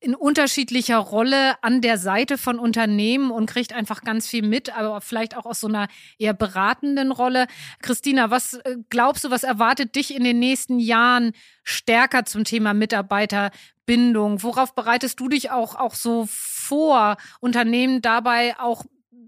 in 0.00 0.14
unterschiedlicher 0.14 0.96
Rolle 0.96 1.62
an 1.62 1.82
der 1.82 1.98
Seite 1.98 2.38
von 2.38 2.58
Unternehmen 2.58 3.30
und 3.30 3.44
kriegt 3.44 3.74
einfach 3.74 4.00
ganz 4.00 4.26
viel 4.26 4.40
mit, 4.40 4.74
aber 4.74 5.02
vielleicht 5.02 5.36
auch 5.36 5.44
aus 5.44 5.60
so 5.60 5.66
einer 5.66 5.88
eher 6.18 6.32
beratenden 6.32 7.12
Rolle. 7.12 7.46
Christina, 7.82 8.30
was 8.30 8.54
äh, 8.54 8.76
glaubst 8.88 9.22
du, 9.22 9.30
was 9.30 9.44
erwartet 9.44 9.96
dich 9.96 10.14
in 10.14 10.24
den 10.24 10.38
nächsten 10.38 10.78
Jahren 10.78 11.32
stärker 11.62 12.24
zum 12.24 12.44
Thema 12.44 12.72
Mitarbeiterbindung? 12.72 14.42
Worauf 14.42 14.74
bereitest 14.74 15.20
du 15.20 15.28
dich 15.28 15.50
auch, 15.50 15.74
auch 15.74 15.94
so 15.94 16.26
vor, 16.30 17.18
Unternehmen 17.40 18.00
dabei 18.00 18.58
auch 18.58 18.86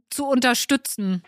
zu 0.09 0.25
unterstützen? 0.27 1.23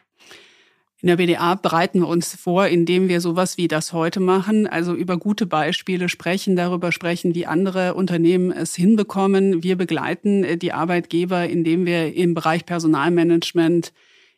In 1.00 1.06
der 1.06 1.16
BDA 1.16 1.54
bereiten 1.54 2.00
wir 2.00 2.08
uns 2.08 2.34
vor, 2.34 2.66
indem 2.66 3.08
wir 3.08 3.20
sowas 3.20 3.56
wie 3.56 3.68
das 3.68 3.92
heute 3.92 4.18
machen, 4.18 4.66
also 4.66 4.94
über 4.94 5.16
gute 5.16 5.46
Beispiele 5.46 6.08
sprechen, 6.08 6.56
darüber 6.56 6.90
sprechen, 6.90 7.36
wie 7.36 7.46
andere 7.46 7.94
Unternehmen 7.94 8.50
es 8.50 8.74
hinbekommen. 8.74 9.62
Wir 9.62 9.76
begleiten 9.76 10.42
äh, 10.42 10.56
die 10.56 10.72
Arbeitgeber, 10.72 11.48
indem 11.48 11.86
wir 11.86 12.14
im 12.14 12.34
Bereich 12.34 12.66
Personalmanagement 12.66 13.92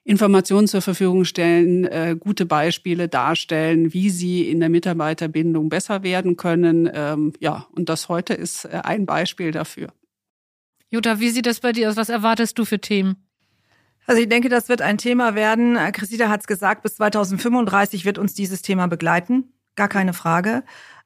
Informationen 0.04 0.66
zur 0.66 0.82
Verfügung 0.82 1.24
stellen, 1.24 1.84
äh, 1.84 2.16
gute 2.18 2.44
Beispiele 2.44 3.08
darstellen, 3.08 3.94
wie 3.94 4.10
sie 4.10 4.48
in 4.50 4.60
der 4.60 4.68
Mitarbeiterbindung 4.68 5.70
besser 5.70 6.02
werden 6.02 6.36
können. 6.36 6.90
Ähm, 6.92 7.32
ja, 7.40 7.68
und 7.72 7.88
das 7.88 8.10
heute 8.10 8.34
ist 8.34 8.66
äh, 8.66 8.80
ein 8.84 9.06
Beispiel 9.06 9.50
dafür. 9.50 9.94
Jutta, 10.90 11.20
wie 11.20 11.30
sieht 11.30 11.46
das 11.46 11.60
bei 11.60 11.72
dir 11.72 11.88
aus? 11.88 11.96
Was 11.96 12.10
erwartest 12.10 12.58
du 12.58 12.66
für 12.66 12.80
Themen? 12.80 13.29
Also 14.10 14.22
ich 14.22 14.28
denke, 14.28 14.48
das 14.48 14.68
wird 14.68 14.82
ein 14.82 14.98
Thema 14.98 15.36
werden. 15.36 15.78
Christina 15.92 16.28
hat 16.30 16.40
es 16.40 16.48
gesagt, 16.48 16.82
bis 16.82 16.96
2035 16.96 18.04
wird 18.04 18.18
uns 18.18 18.34
dieses 18.34 18.60
Thema 18.60 18.88
begleiten. 18.88 19.52
Gar 19.76 19.86
keine 19.86 20.14
Frage. 20.14 20.64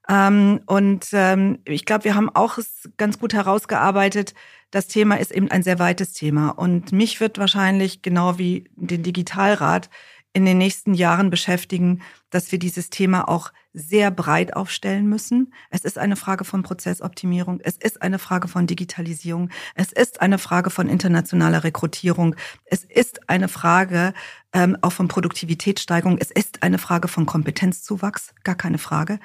Ähm, 0.09 0.63
und 0.65 1.09
ähm, 1.13 1.59
ich 1.67 1.85
glaube, 1.85 2.05
wir 2.05 2.15
haben 2.15 2.31
auch 2.31 2.57
es 2.57 2.89
ganz 2.97 3.19
gut 3.19 3.35
herausgearbeitet. 3.35 4.33
Das 4.71 4.87
Thema 4.87 5.17
ist 5.17 5.33
eben 5.33 5.51
ein 5.51 5.63
sehr 5.63 5.79
weites 5.79 6.15
Thema. 6.15 6.49
Und 6.49 6.93
mich 6.93 7.21
wird 7.21 7.37
wahrscheinlich, 7.37 8.01
genau 8.01 8.39
wie 8.39 8.71
den 8.75 9.03
Digitalrat, 9.03 9.91
in 10.33 10.47
den 10.47 10.57
nächsten 10.57 10.95
Jahren 10.95 11.29
beschäftigen, 11.29 12.01
dass 12.31 12.53
wir 12.53 12.59
dieses 12.59 12.89
Thema 12.89 13.29
auch 13.29 13.53
sehr 13.75 14.13
breit 14.13 14.55
aufstellen 14.55 15.07
müssen. 15.09 15.53
Es 15.69 15.85
ist 15.85 15.99
eine 15.99 16.15
Frage 16.15 16.45
von 16.45 16.63
Prozessoptimierung. 16.63 17.61
Es 17.61 17.77
ist 17.77 18.01
eine 18.01 18.21
Frage 18.21 18.47
von 18.47 18.69
Digitalisierung. 18.69 19.51
Es 19.75 19.91
ist 19.91 20.21
eine 20.21 20.39
Frage 20.39 20.71
von 20.71 20.89
internationaler 20.89 21.65
Rekrutierung. 21.65 22.37
Es 22.65 22.85
ist 22.85 23.29
eine 23.29 23.49
Frage 23.49 24.15
ähm, 24.53 24.79
auch 24.81 24.93
von 24.93 25.09
Produktivitätssteigerung. 25.09 26.19
Es 26.19 26.31
ist 26.31 26.63
eine 26.63 26.79
Frage 26.79 27.09
von 27.09 27.27
Kompetenzzuwachs. 27.27 28.33
Gar 28.45 28.55
keine 28.55 28.79
Frage. 28.79 29.19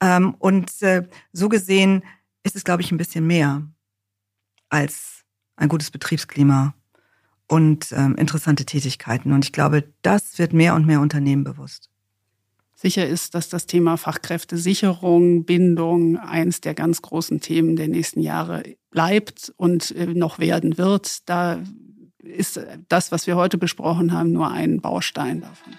Ähm, 0.00 0.34
und 0.38 0.80
äh, 0.80 1.06
so 1.32 1.50
gesehen 1.50 2.02
ist 2.42 2.56
es, 2.56 2.64
glaube 2.64 2.82
ich, 2.82 2.90
ein 2.92 2.98
bisschen 2.98 3.26
mehr 3.26 3.62
als 4.70 5.22
ein 5.56 5.68
gutes 5.68 5.90
Betriebsklima 5.90 6.74
und 7.46 7.92
ähm, 7.92 8.16
interessante 8.16 8.64
Tätigkeiten. 8.64 9.32
Und 9.32 9.44
ich 9.44 9.52
glaube, 9.52 9.84
das 10.00 10.38
wird 10.38 10.54
mehr 10.54 10.74
und 10.74 10.86
mehr 10.86 11.02
Unternehmen 11.02 11.44
bewusst. 11.44 11.91
Sicher 12.82 13.06
ist, 13.06 13.36
dass 13.36 13.48
das 13.48 13.66
Thema 13.66 13.96
Fachkräftesicherung, 13.96 15.44
Bindung 15.44 16.16
eins 16.16 16.60
der 16.60 16.74
ganz 16.74 17.00
großen 17.00 17.40
Themen 17.40 17.76
der 17.76 17.86
nächsten 17.86 18.18
Jahre 18.18 18.64
bleibt 18.90 19.52
und 19.56 19.92
äh, 19.92 20.06
noch 20.06 20.40
werden 20.40 20.78
wird. 20.78 21.28
Da 21.28 21.62
ist 22.18 22.60
das, 22.88 23.12
was 23.12 23.28
wir 23.28 23.36
heute 23.36 23.56
besprochen 23.56 24.12
haben, 24.12 24.32
nur 24.32 24.50
ein 24.50 24.80
Baustein 24.80 25.42
davon. 25.42 25.74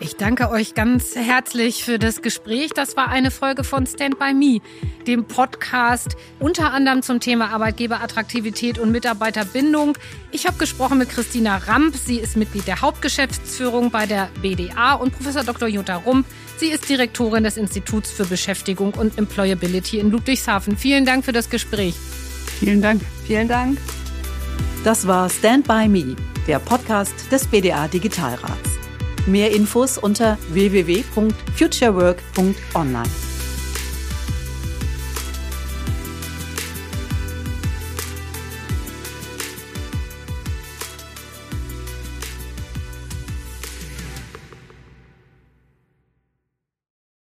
Ich 0.00 0.16
danke 0.16 0.50
euch 0.50 0.74
ganz 0.74 1.14
herzlich 1.14 1.84
für 1.84 1.98
das 1.98 2.22
Gespräch. 2.22 2.70
Das 2.74 2.96
war 2.96 3.08
eine 3.08 3.30
Folge 3.30 3.62
von 3.62 3.86
Stand 3.86 4.18
by 4.18 4.34
Me, 4.34 4.60
dem 5.06 5.24
Podcast 5.24 6.16
unter 6.40 6.72
anderem 6.72 7.02
zum 7.02 7.20
Thema 7.20 7.50
Arbeitgeberattraktivität 7.50 8.78
und 8.78 8.90
Mitarbeiterbindung. 8.90 9.96
Ich 10.32 10.46
habe 10.46 10.58
gesprochen 10.58 10.98
mit 10.98 11.08
Christina 11.08 11.58
Ramp. 11.58 11.94
Sie 11.94 12.18
ist 12.18 12.36
Mitglied 12.36 12.66
der 12.66 12.80
Hauptgeschäftsführung 12.80 13.90
bei 13.90 14.06
der 14.06 14.28
BDA 14.40 14.94
und 14.94 15.12
Professor 15.12 15.44
Dr. 15.44 15.68
Jutta 15.68 15.96
Rump. 15.96 16.26
Sie 16.56 16.68
ist 16.68 16.88
Direktorin 16.88 17.44
des 17.44 17.56
Instituts 17.56 18.10
für 18.10 18.24
Beschäftigung 18.24 18.94
und 18.94 19.18
Employability 19.18 19.98
in 19.98 20.10
Ludwigshafen. 20.10 20.76
Vielen 20.76 21.04
Dank 21.04 21.24
für 21.24 21.32
das 21.32 21.48
Gespräch. 21.48 21.94
Vielen 22.58 22.82
Dank. 22.82 23.02
Vielen 23.26 23.48
Dank. 23.48 23.78
Das 24.84 25.06
war 25.06 25.30
Stand 25.30 25.68
by 25.68 25.88
Me, 25.88 26.16
der 26.48 26.58
Podcast 26.58 27.14
des 27.30 27.46
BDA 27.46 27.86
Digitalrats. 27.86 28.81
Mehr 29.26 29.52
Infos 29.52 29.98
unter 29.98 30.38
www.futurework.online. 30.52 33.31